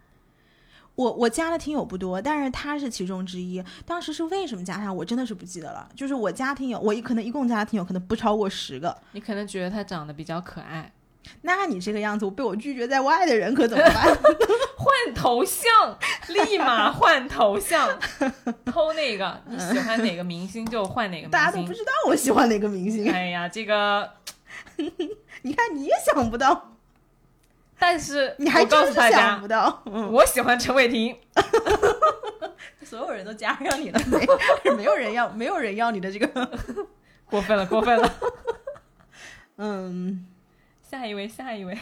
[0.95, 3.63] 我我加的听友不多，但是他是其中之一。
[3.85, 5.87] 当时是为什么加他，我真的是不记得了。
[5.95, 8.97] 就是我加听友，我一可能一共加的听友可能不超过十个。
[9.11, 10.91] 你可能觉得他长得比较可爱，
[11.41, 14.17] 那你这个样子，我被我拒绝在外的人可怎么办？
[14.77, 15.97] 换头像，
[16.29, 17.87] 立马换头像，
[18.65, 21.31] 偷那个你喜欢哪个明星就换哪个明星。
[21.31, 23.11] 大家都不知道我喜欢哪个明星。
[23.11, 24.09] 哎呀，这个
[25.41, 26.75] 你看你也想不到，
[27.77, 29.83] 但是你还告真是诉大家想不到。
[29.85, 31.17] 嗯，我喜欢陈伟霆。
[32.83, 36.49] 所有人都加上你了，没没有人要，没有人要你的这个，
[37.29, 38.13] 过分了，过分了。
[39.57, 40.25] 嗯。
[40.89, 41.77] 下一位，下一位。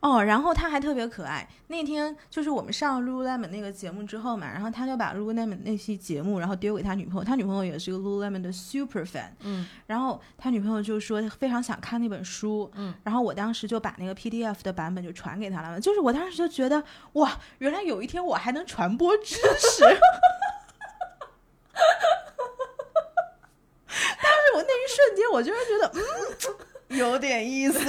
[0.00, 1.48] 哦，然后他还特别可爱。
[1.68, 7.24] 那天就是我们上 Lululemon 那个节目之后嘛，然后他就把 Lululemon 那期节目，然后丢给他女朋友。
[7.24, 9.30] 他女朋友也是个 Lululemon 的 super fan。
[9.40, 12.70] 嗯，然后他女朋友就说非常想看那本书。
[12.74, 15.80] 嗯，然后我当时就把那个 PDF 的版本就传给他了。
[15.80, 19.84] 就是我当时就觉得，哇，原来有一天我还能传播知识。
[23.86, 26.02] 但是我那一瞬间，我居然觉得，嗯，
[26.96, 27.78] 有点意思。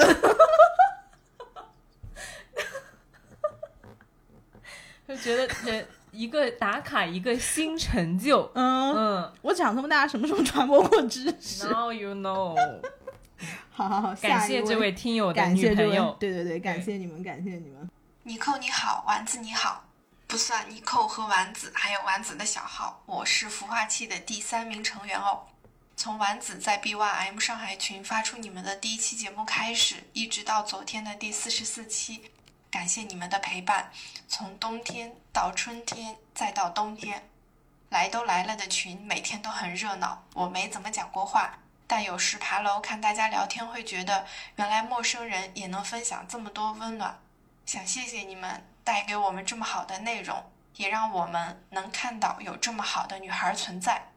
[5.08, 8.52] 就觉得人一个打卡一个新成就。
[8.56, 12.56] 嗯嗯，我长这么大什么时候传播过知识？Now you know
[13.72, 17.88] 好好 好，感谢这位听友的女朋友对对对，感谢你们，感谢你们。
[18.24, 19.86] 尼寇你好，丸子你好，
[20.26, 25.44] 不算尼寇和丸子，还有丸子的小号，我是孵化器的第三名成员哦。
[25.98, 32.32] 从丸子在 BYM 上海群发出你们的第一期节目开始，一直到昨天的第四十四期，
[32.70, 33.92] 感谢你们的陪伴，
[34.28, 37.28] 从冬天到春天，再到冬天，
[37.90, 40.26] 来都来了的群每天都很热闹。
[40.34, 44.28] 我没怎么讲过话，但有时爬楼看大家聊天，会觉得
[44.58, 47.18] 原来陌生人也能分享这么多温暖。
[47.66, 54.10] 想谢谢你们带给我们这么好的内容，也让我们能看到有这么好的女孩存在。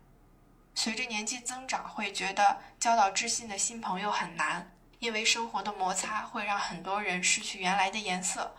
[0.81, 8.55] 随着年纪增长，会觉得交到知心的新朋友很难，因为生活的摩擦会让很多人失去原来的颜色。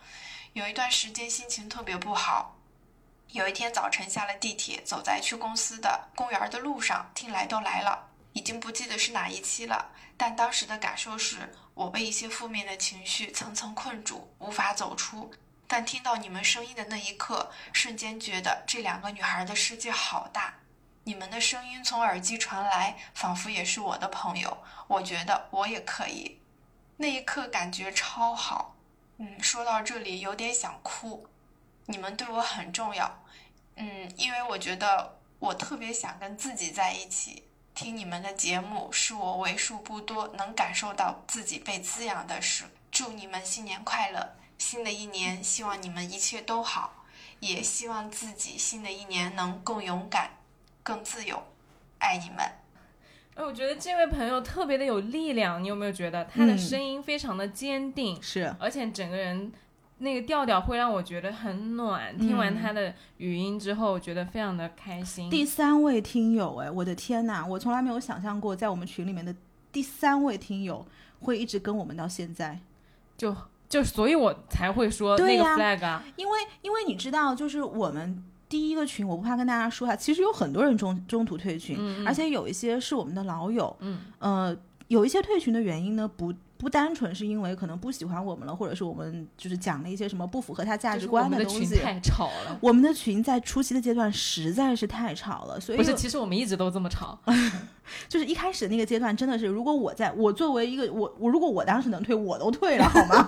[0.51, 2.57] 有一段时间心情特别不好，
[3.29, 15.31] 有一天早晨下了地铁，走在去公司的公园的路上，听来都来了，已经不记得是哪一期了，但当时的感受是我被一些负面的情绪层层困住，无法走出。
[15.67, 20.55] 但听到你们声音的那一刻，瞬间觉得这两个女孩的世界好大。
[21.09, 24.59] 你们的声音从耳机传来，仿佛也是我的朋友。
[24.85, 26.39] 我觉得我也可以。
[26.97, 28.75] 那一刻感觉超好。
[29.17, 31.25] 嗯，说到这里有点想哭。
[31.87, 33.23] 你们对我很重要。
[33.77, 37.43] 嗯，因为我觉得我特别想跟自己在一起。
[37.73, 42.65] 听你们的节目是我为数不多能感受到自己被滋养的事。
[42.91, 44.35] 祝你们新年快乐！
[44.59, 47.03] 新的一年，希望你们一切都好，
[47.39, 50.29] 也希望自己新的一年能更勇敢、
[50.83, 51.41] 更自由。
[51.99, 52.37] 爱你们。
[53.35, 58.21] 哎，我觉得这位朋友特别的有力量，你有没有觉得他的嗯声音非常的坚定？
[58.21, 59.51] 是，而且整个人
[59.99, 62.17] 那个调调会让我觉得很暖。
[62.17, 65.29] 听完嗯他的语音之后，我觉得非常的开心。
[65.29, 69.35] 第三位听友，哎，我的天呐，我从来没有想象过，在我们群里面的
[69.71, 70.85] 第三位听友
[71.19, 72.59] 会一直跟我们到现在。
[73.17, 73.35] 就
[73.67, 84.57] 就所以，我才会说那个 flag 啊，因为因为你知道，就是我们第一个群，我不怕跟大家说啊，其实有很多人中中途退群，而且有一些是我们的老友，嗯，呃，
[84.87, 91.67] 有一些退群的原因呢，不不单纯是因为可能不喜欢我们了，或者是我们就是讲了一些什么不符合他价值观的东西。
[91.67, 92.57] 群太吵了。
[92.59, 97.17] 我们的群在初期的阶段实在是太吵了，所以不是，其实我们一直都这么吵。
[98.09, 103.27] 就是一开始那个阶段真的是，如果我在我作为一个我我如果我当时能退，我都退了好吗？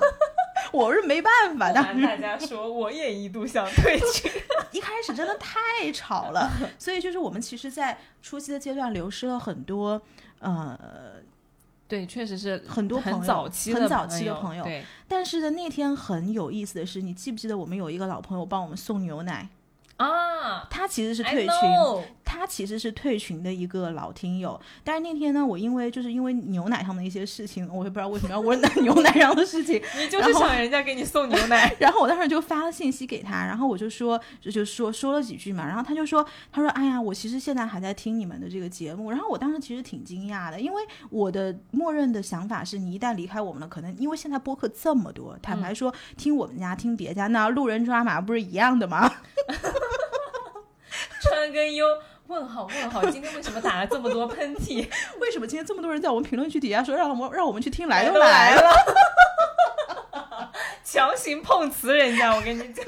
[0.72, 4.31] 我是没办法，当时大家说我也一度想退群，
[4.72, 10.02] 一开始真的太吵了，所以就是我们其实，在初期的阶段流失了很多，
[10.39, 10.77] 呃，
[11.88, 19.49] 对，确实是很多朋友很早期的很早期的朋朋友对，但是呢，那天很有意思的是，你记不记得我们有一个老朋友帮我们送牛奶？
[19.98, 24.59] 啊，他其实是退群 know，他其实是退群的一个老听友。
[24.83, 30.11] 但是那天呢，我因为就是因为牛奶上的一些事情，我也不知道为什么要问到 牛奶上的事情，你。
[30.11, 49.09] 就是想人家给你送牛奶， 然后我当时就发了信息给他，然后我就说，就就说说了几句嘛，然后他就说，他说，哎呀，我其实现在还在听你们的这个节目，然后我当时其实挺惊讶的，因为我的默认的想法是你一旦离开我们了，可能因为现在播客这么多，坦白说，听我们家听别家，那路人抓马不是一样的吗？
[51.23, 51.85] 川跟优
[52.31, 54.87] 问号问号，今天为什么打了这么多喷嚏？
[55.19, 60.51] 为什么今天这么多人在我们评论区底下说让我们让我们去听来都都来了了？，
[60.81, 62.85] 强行碰瓷人家，我跟你讲。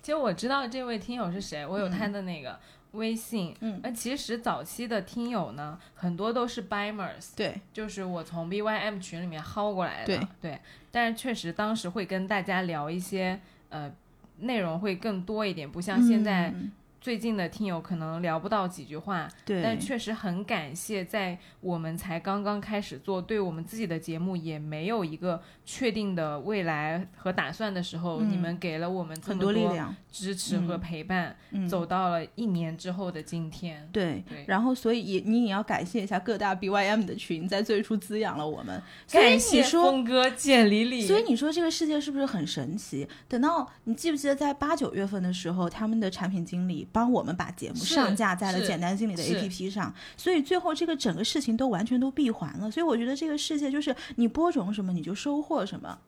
[0.00, 2.58] 其实我知道这位听友是谁，我有他的那个
[2.92, 3.54] 微信。
[3.60, 10.06] 嗯，那其实早期的听友呢，很多都是 Bimers，对，就是我从 BYM 群里面薅过来的。
[10.06, 10.60] 对对，
[10.90, 13.38] 但是确实当时会跟大家聊一些
[13.68, 13.92] 呃
[14.38, 16.54] 内容会更多一点，不像现在。
[17.00, 33.88] 嗯最近的听友可能聊不到几句话，对但确实很感谢，在我们才刚刚开始做，对我们自己的节目也没有一个确定的未来和打算的时候，嗯你们给了我们这很么多力量支持和嗯陪伴，嗯走到了一年之后的今天。
[33.90, 38.82] 对对，然后所以也你也要感谢一下各大 BYM 的群，在最初滋养了我们。
[39.06, 43.08] 所以你感谢说峰哥简李李，所以你说这个世界是不是很神奇？
[43.26, 52.70] 等到你记不记得在八九月份的时候，他们的产品经理帮我们把节目上架在了简单经理的 APP 上，所以最后这个整个事情都完全都闭环了。
[52.70, 55.98] 所以我觉得这个世界就是你播种什么你就收获什么。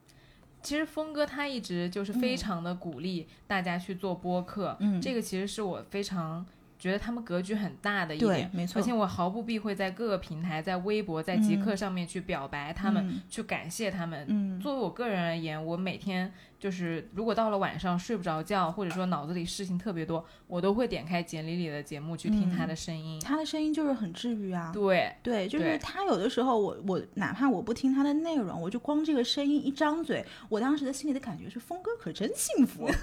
[0.61, 6.45] 其实峰哥他一直就是非常的鼓励大家去做播客，嗯这个其实是我非常
[6.83, 14.25] 觉得他们格局很大的一点，没错而且我毫不避讳在各个平台，在微博、在极客上面去表白他们，嗯去感谢他们。
[14.27, 16.29] 嗯作为我个人而言，我每天
[16.59, 23.17] 就是如果到了晚上睡不着觉，或者说脑子里事情特别多，我都会点开简里里的节目去听他的声音。
[23.21, 24.69] 他的声音就是很治愈啊。
[24.73, 32.89] 对对，就是他有的时候我，我哪怕我不听他的内容，我就光这个声音一张嘴，我当时的心里的感觉是，峰哥可真幸福。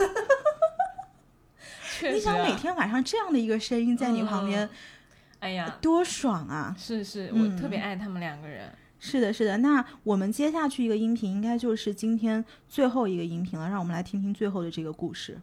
[2.01, 4.67] 确实、你想啊，每天晚上这样的一个声音在你旁边，
[5.41, 6.75] 哎呀，多爽啊！
[6.79, 8.73] 是是，嗯我特别爱他们两个人。
[8.99, 9.59] 是的，是的。
[9.59, 13.69] 那我们接下去一个音频，应该就是今天最后一个音频了。
[13.69, 15.39] 让我们来听听最后的这个故事。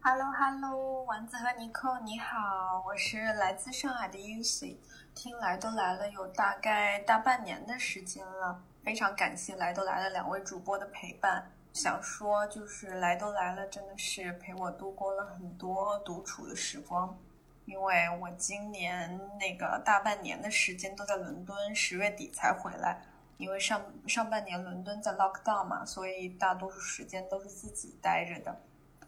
[0.00, 4.76] Hello Hello，丸子和尼寇你好，我是来自上海的 UC，
[5.12, 11.50] 听来都来了有大概大半年的时间了，非常感谢来都来了两位主播的陪伴。
[11.74, 17.18] 想说就是来都来了，真的是陪我度过了很多独处的时光，
[17.64, 23.02] 因为我今年那个大半年的时间都在伦敦，十月底才回来。
[23.38, 28.56] 因为上上半年伦敦在 lockdown 嘛，所以大多数时间都是自己待着的。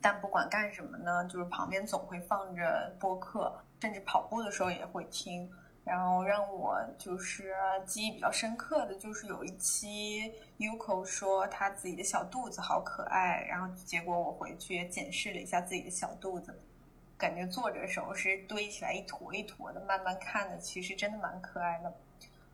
[0.01, 5.49] 但不管干什么呢，就是旁边总会放着播客，甚至跑步的时候也会听。
[5.87, 7.55] 然后让我就是
[7.87, 16.61] 记忆比较深刻的就是有一期 Yuko 说他自己的小肚子好可爱，然后结果我回去也检视了一下自己的小肚子，
[17.17, 21.95] 感觉坐着的时候是堆起来一坨一坨的，慢慢看的其实真的蛮可爱的。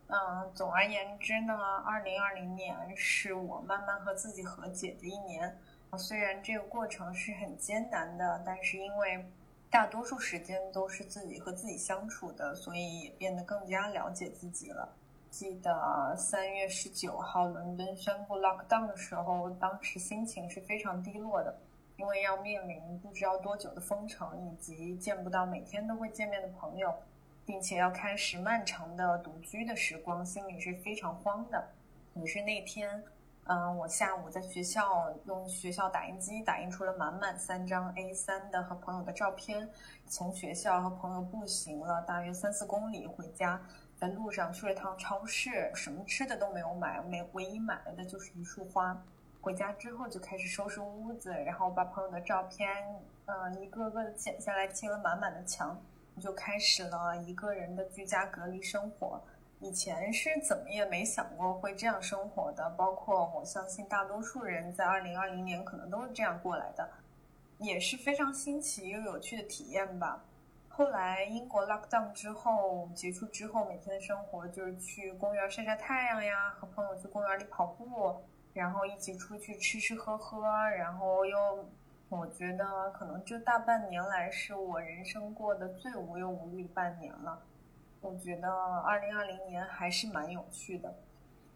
[0.08, 1.54] 嗯，总而言之呢，
[1.86, 5.58] 二零二零年是我慢慢和自己和解的一年。
[5.96, 9.26] 虽然这个过程是很艰难的，但是因为
[9.72, 14.86] 大多数时间都是自己和自己相处的，所以也变得更加了解自己了。
[15.30, 21.58] 记得三月十九号伦敦宣布 lockdown 的时候，当时心情是非常低落的，
[21.96, 26.94] 因为要面临不知道多久的封城，以及见不到每天都会见面的朋友，
[27.46, 31.66] 并且要开始漫长的独居的时光，心里是非常慌的。
[32.12, 33.02] 可是那天。
[33.44, 39.68] 嗯，我下午在学校用学校打印机打印出了满满三张 A3 的和朋友的照片，
[40.06, 43.60] 从学校和朋友步行了大约三四公里回家，
[43.96, 48.96] 在路上去了趟超市，什么吃的都没有买，没唯一买了的就是一束花。
[49.40, 52.70] 回家之后就开始收拾屋子，然后把朋友的照片，
[53.26, 55.76] 嗯，一个个的剪下来贴了满满的墙，
[56.20, 59.20] 就开始了一个人的居家隔离生活。
[59.62, 66.90] 以前是怎么也没想过会这样生活的，包括我相信大多数人在二零二零年可能都是这样过来的，
[67.58, 70.24] 也是非常新奇又有趣的体验吧。
[70.68, 78.20] 后来英国 lockdown 之后结束之后，每天的生活就是去公园晒晒太阳呀，和朋友去公园里跑步，
[78.52, 81.68] 然后一起出去吃吃喝喝，然后又，
[82.08, 87.40] 我觉得可能这大半年来是我人生过得最无忧无虑半年了。
[88.02, 90.94] 我觉得二零二零年还是蛮有趣的。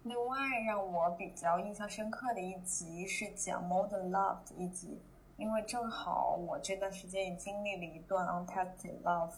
[0.05, 5.03] 另外让我比较印象深刻的一集是讲 modern love 的一集。
[5.37, 9.35] 因为正好我这段时间也经历了一段 untested love，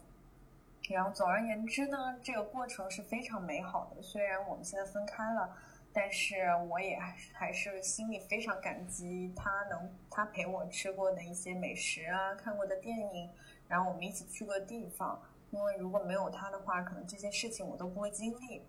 [0.88, 4.00] 然后总而言之呢，这个过程是非常美好的。
[4.00, 5.52] 虽然我们现在分开了，
[5.92, 6.36] 但是
[6.70, 6.96] 我也
[7.32, 13.28] 还是心里非常感激他能他陪我吃过的一些美食啊，看过的电影，
[13.66, 15.20] 然后我们一起去过的地方。
[15.50, 18.62] 因为如果没有他的话，可能这些事情我都不会经历。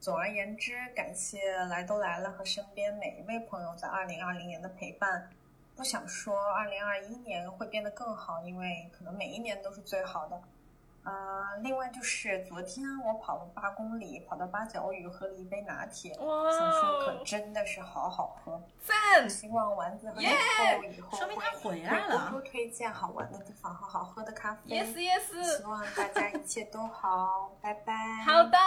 [0.00, 5.30] 总而言之，感谢来都来了和身边每一位朋友在二零二零年的陪伴。
[5.74, 10.42] 不想说二零二一年会变得更好，因为可能每一年都是最好的。
[11.08, 18.62] 啊，另外就是昨天我跑了八公里，跑到八角屿喝了一杯拿铁，想说可真的是好好喝。
[18.80, 19.28] 赞！
[19.28, 22.30] 希望丸子和以后以后说明他回来了。
[22.30, 24.60] 多多推荐好玩的地方和好喝的咖啡。
[24.66, 27.94] Yes, yes 希望大家一切都好，拜拜。
[28.24, 28.58] 好的。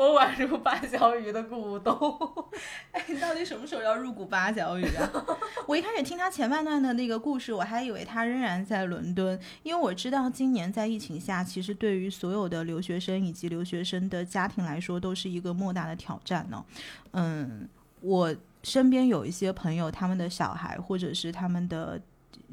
[0.00, 1.94] 我宛如八角鱼的股东。
[2.90, 5.12] 哎，你到底什么时候要入股八角鱼啊？
[5.68, 16.64] 我一开始听他前半段的那个故事，我还以为他仍然在伦敦，因为我知道今年在疫情下，其实对于所有的留学生以及留学生的家庭来说，都是一个莫大的挑战呢。
[17.10, 17.68] 嗯，
[18.00, 22.00] 我身边有一些朋友，他们的小孩或者是他们的。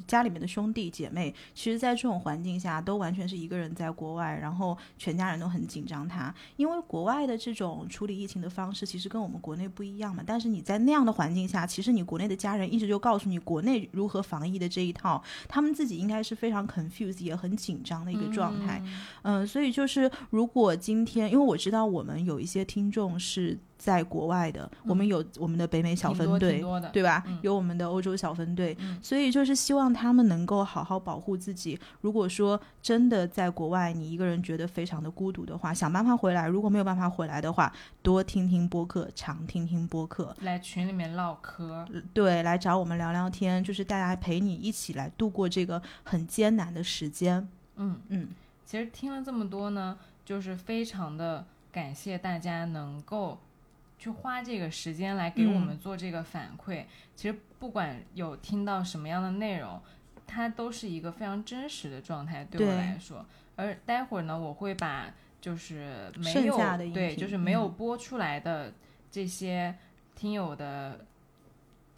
[0.05, 10.23] 家里面的兄弟姐妹，其实，在这种环境下，都完全是一个人在国外，然后全家人都很紧张他，因为国外的这种处理疫情的方式，其实跟我们国内不一样嘛。
[10.25, 18.81] 但是你在那样的环境下，其实你国内的家人一直就告诉你国内如何防疫的这一套，他们自己应该是非常 confused 也很紧张的一个状态。
[19.23, 23.57] 嗯、呃，所以就是如果今天，因为我知道我们有一些听众是。
[23.87, 26.61] 在国外的，我们有我们的北美小分队，
[26.91, 27.23] 对吧？
[27.25, 31.79] 嗯、有我们的欧洲小分队，嗯、所以就是希望他们能够好好保护自己。
[32.01, 36.49] 如果说真的在国外，你一个人觉得非常的孤独的话，想办法回来。
[36.49, 47.47] 如果没有办法回来的话，多听听播客，常听听播客，来群里面唠嗑，对，来找我们聊聊天，就是大家陪你一起来度过这个很艰难的时间。
[47.77, 48.27] 嗯嗯，
[48.65, 53.39] 其实听了这么多呢，就是非常的感谢大家能够。
[53.99, 59.81] 去花这个时间来给我们做这个反馈，嗯、其实不管有听到什么样的内容，
[60.27, 63.25] 它都是一个非常真实的状态，对我来说。
[63.55, 65.11] 而待会儿呢，我会把
[65.41, 66.55] 就是没有
[66.93, 68.71] 对，就是没有播出来的
[69.09, 69.75] 这些
[70.15, 71.03] 听友的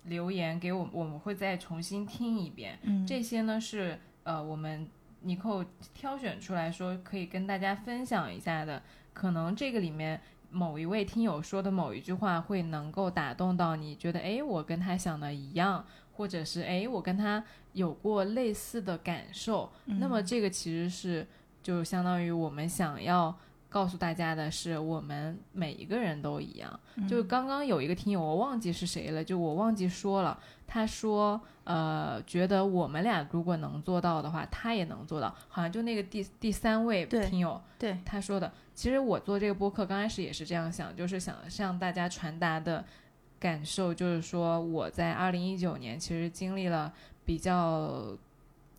[0.06, 2.80] 留言给我，我们会再重新听一遍。
[2.84, 4.88] 嗯、这些呢是呃我们
[5.24, 8.82] 尼寇挑选出来说可以跟大家分享一下的，
[9.14, 10.22] 可能这个里面。
[10.52, 17.44] 某一位听友说的某一句话会能够打动到你，觉得哎，我跟他想的一样，或者是哎，我跟他
[17.74, 19.72] 有过类似的感受。
[19.86, 21.28] 嗯、那么这个其实是
[21.62, 23.36] 就相当于我们想要
[23.70, 26.80] 告诉大家的是，我们每一个人都一样。
[26.96, 35.36] 嗯、就刚刚有一个听友，我忘记是谁了，就我忘记说了，他说呃，觉得我们俩如果能做到的话，他也能做到。
[35.48, 38.52] 好像就那个第第三位听友，对他说的。
[38.80, 42.86] 其实我做这个播客刚开始也是这样想，就是想向大家传达的
[43.38, 46.94] 感受，就是说我在二零一九年其实经历了
[47.26, 48.16] 比较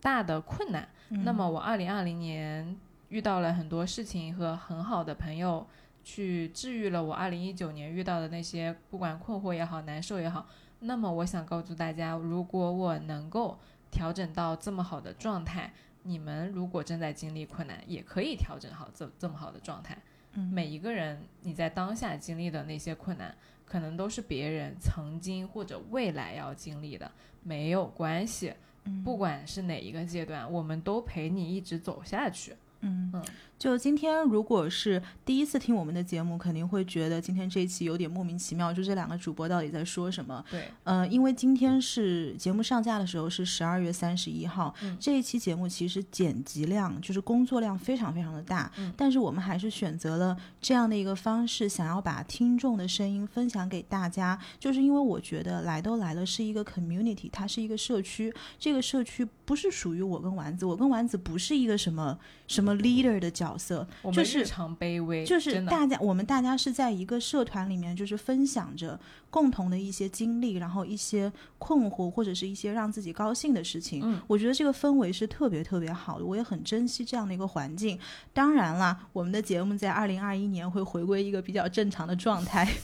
[0.01, 2.75] 大的困难，嗯、那么我二零二零年
[3.11, 5.67] 遇到了很多事情和很好的朋友，
[6.03, 10.47] 去治愈了我二零一九年遇到的那些不管困惑也好、难受也好。
[10.79, 13.59] 那么我想告诉大家，如果我能够
[13.91, 15.71] 调整到这么好的状态。
[16.03, 19.97] 你们如果正在经历困难，也可以调整好这这么好的状态。
[20.33, 27.11] 嗯，每一个人你在当下经历的那些困难，可能都是别人曾经或者未来要经历的，
[27.43, 28.55] 没有关系。
[28.85, 32.55] 嗯，不管是哪一个阶段，我们都陪你一直走下去。
[32.81, 33.23] 嗯嗯，
[33.61, 40.43] 就今天如果是第一次听我们的节目，肯定会觉得今天这一期有点莫名其妙，就这两个主播到底在说什么？
[40.51, 62.19] 对，呃，因为今天是节目上架的时候是十二月三十一号，嗯、这一期节目其实剪辑量就是工作量非常非常的大，嗯、但是我们还是选择了这样的一个方式，想要把听众的声音分享给大家，就是因为我觉得来都来了是一个 community，它是一个社区，这个社区不是属于我跟丸子，我跟丸子不是一个什么
[62.49, 62.71] 什么。
[62.71, 68.99] 么 leader 的角色，我们就是日常卑微，就是真的大家我们大家是在一个社团里面，就是分享着
[69.31, 74.03] 共同的一些经历，然后一些困惑或者是一些让自己高兴的事情。
[74.05, 77.99] 嗯我觉得这个氛围是特别特别好的，我也很珍惜这样的一个环境。
[78.33, 82.69] 当然啦，我们的节目在二零二一年会回归一个比较正常的状态。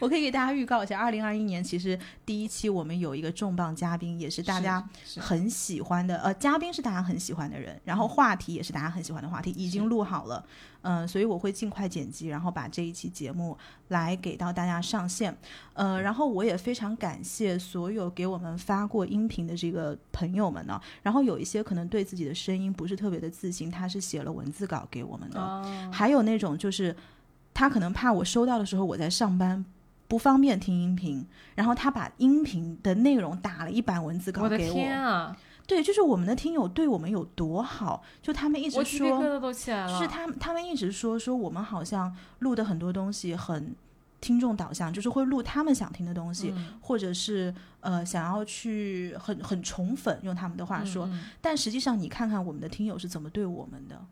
[0.00, 4.82] 我可以给大家预告一下，二零二一年其实第一期我们有一个重磅嘉宾，也是大家
[5.16, 10.44] 很喜欢的，呃，嘉宾是大家很喜欢的人，然后话题也是大家很喜欢的话题，已经录好了，
[10.82, 13.56] 嗯、所以我会尽快剪辑，然后把这一期节目
[13.88, 15.36] 来给到大家上线，
[15.74, 26.94] 呃，然后我也非常感谢所有给我们发过音频的这个朋友们呢，然后有一些可能对自己的声音不是特别的自信，他是写了文字稿给我们的，哦还有那种就是
[27.52, 29.64] 他可能怕我收到的时候我在上班。
[30.08, 31.24] 不方便听音频，
[31.54, 34.74] 然后他把音频的内容打了一版文字稿我的给我。
[34.74, 35.36] 天啊！
[35.70, 39.92] 对，就是我们的听友对我们有多好，就他们一直说，都起来了。
[39.92, 43.72] 就是他们他们一直说说我们好像录的很多东西很
[44.20, 51.08] 听众导向，就是会录他们想听的东西，嗯或者是呃想要去很很宠粉，用他们的话说。
[51.40, 54.04] 但实际上你看看我们的听友是怎么对我们的，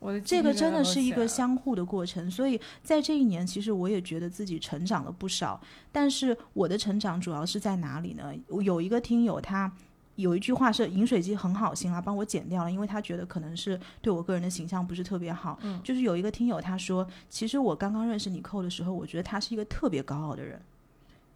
[0.00, 5.60] 我的这个真的是一个相互的过程，所以在这一年，其实我也觉得自己成长了不少。
[5.92, 8.34] 但是我的成长主要是在哪里呢？
[8.60, 9.72] 有一个听友他。
[10.20, 15.58] 有一句话是饮水机很好心啊，帮我剪掉了，因为他觉得可能是对我个人的形象不是特别好。
[15.62, 20.60] 嗯就是有一个听友他说，其实我刚刚认识你扣的时候，我觉得他是一个特别高傲的人。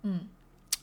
[0.02, 0.28] 嗯，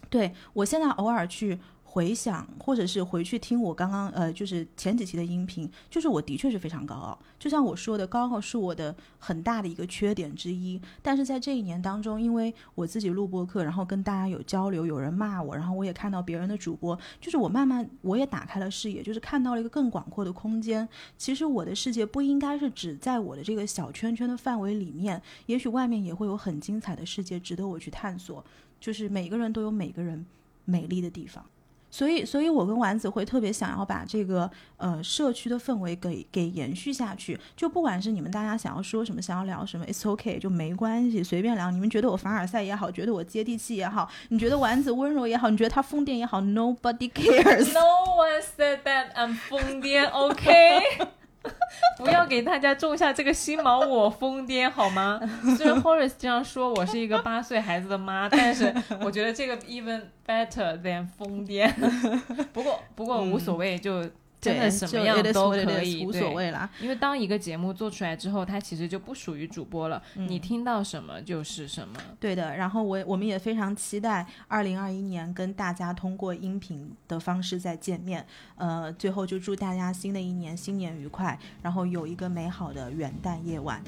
[0.09, 1.59] 对我现在偶尔去
[1.93, 7.19] 回想，或者是回去听我刚刚呃，就是前几期的音频，就是我的确是非常高傲。
[7.37, 10.79] 就像我说的，高傲是我的很大的一个缺点之一。
[11.01, 20.87] 但是在这一年当中，因为我自己录播课，然后跟大家有交流，有人骂我，然后我也看到别人的主播，就是我慢慢我也打开了视野，就是看到了一个更广阔的空间。
[21.17, 28.41] 其实我的世界不应该是只在我的这个小圈圈的范围里面，也许外面也会有很精彩的世界值得我去探索。
[28.79, 30.25] 就是每个人都有每个人
[30.63, 31.45] 美丽的地方。
[31.91, 37.37] 所以，所以我跟丸子会特别想要把这个呃社区的氛围给给延续下去。
[37.55, 41.69] 就不管是你们大家想要说什么，想要聊什么，it's okay，就没关系，随便聊。
[41.69, 47.73] 你们觉得我凡尔赛也好，觉得我接地气也好，你觉得丸子温柔也好，你觉得他疯癫也好，nobody cares。
[47.73, 50.79] No one said that I'm 疯癫，OK？
[51.97, 55.19] 不要给大家种下这个心锚，我疯癫好吗？
[55.57, 61.71] 虽然 Horace 这样说我是一个八岁孩子的妈，但是我觉得这个 even better than 疯癫。
[62.53, 64.03] 不过不过无所谓，就
[64.41, 66.67] 真的什么样都可以，无所谓啦。
[66.81, 71.99] 因为当一个节目做出来之后，它其实就不属于主播了，你听到什么就是什么。
[72.19, 78.25] 对的，然后我我们也非常期待二零二一年跟大家通过音频的方式再见面。
[78.55, 83.79] 呃，最后就祝大家新的一年新年愉快，然后有一个美好的元旦夜晚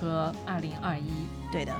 [0.00, 1.10] 和二零二一。
[1.52, 1.72] 对的，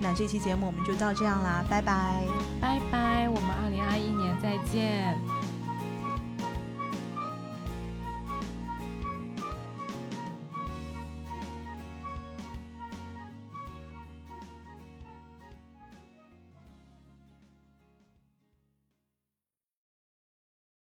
[0.00, 2.22] 那这期节目我们就到这样啦，拜拜。
[2.60, 5.43] 拜拜，我们二零二一年再见。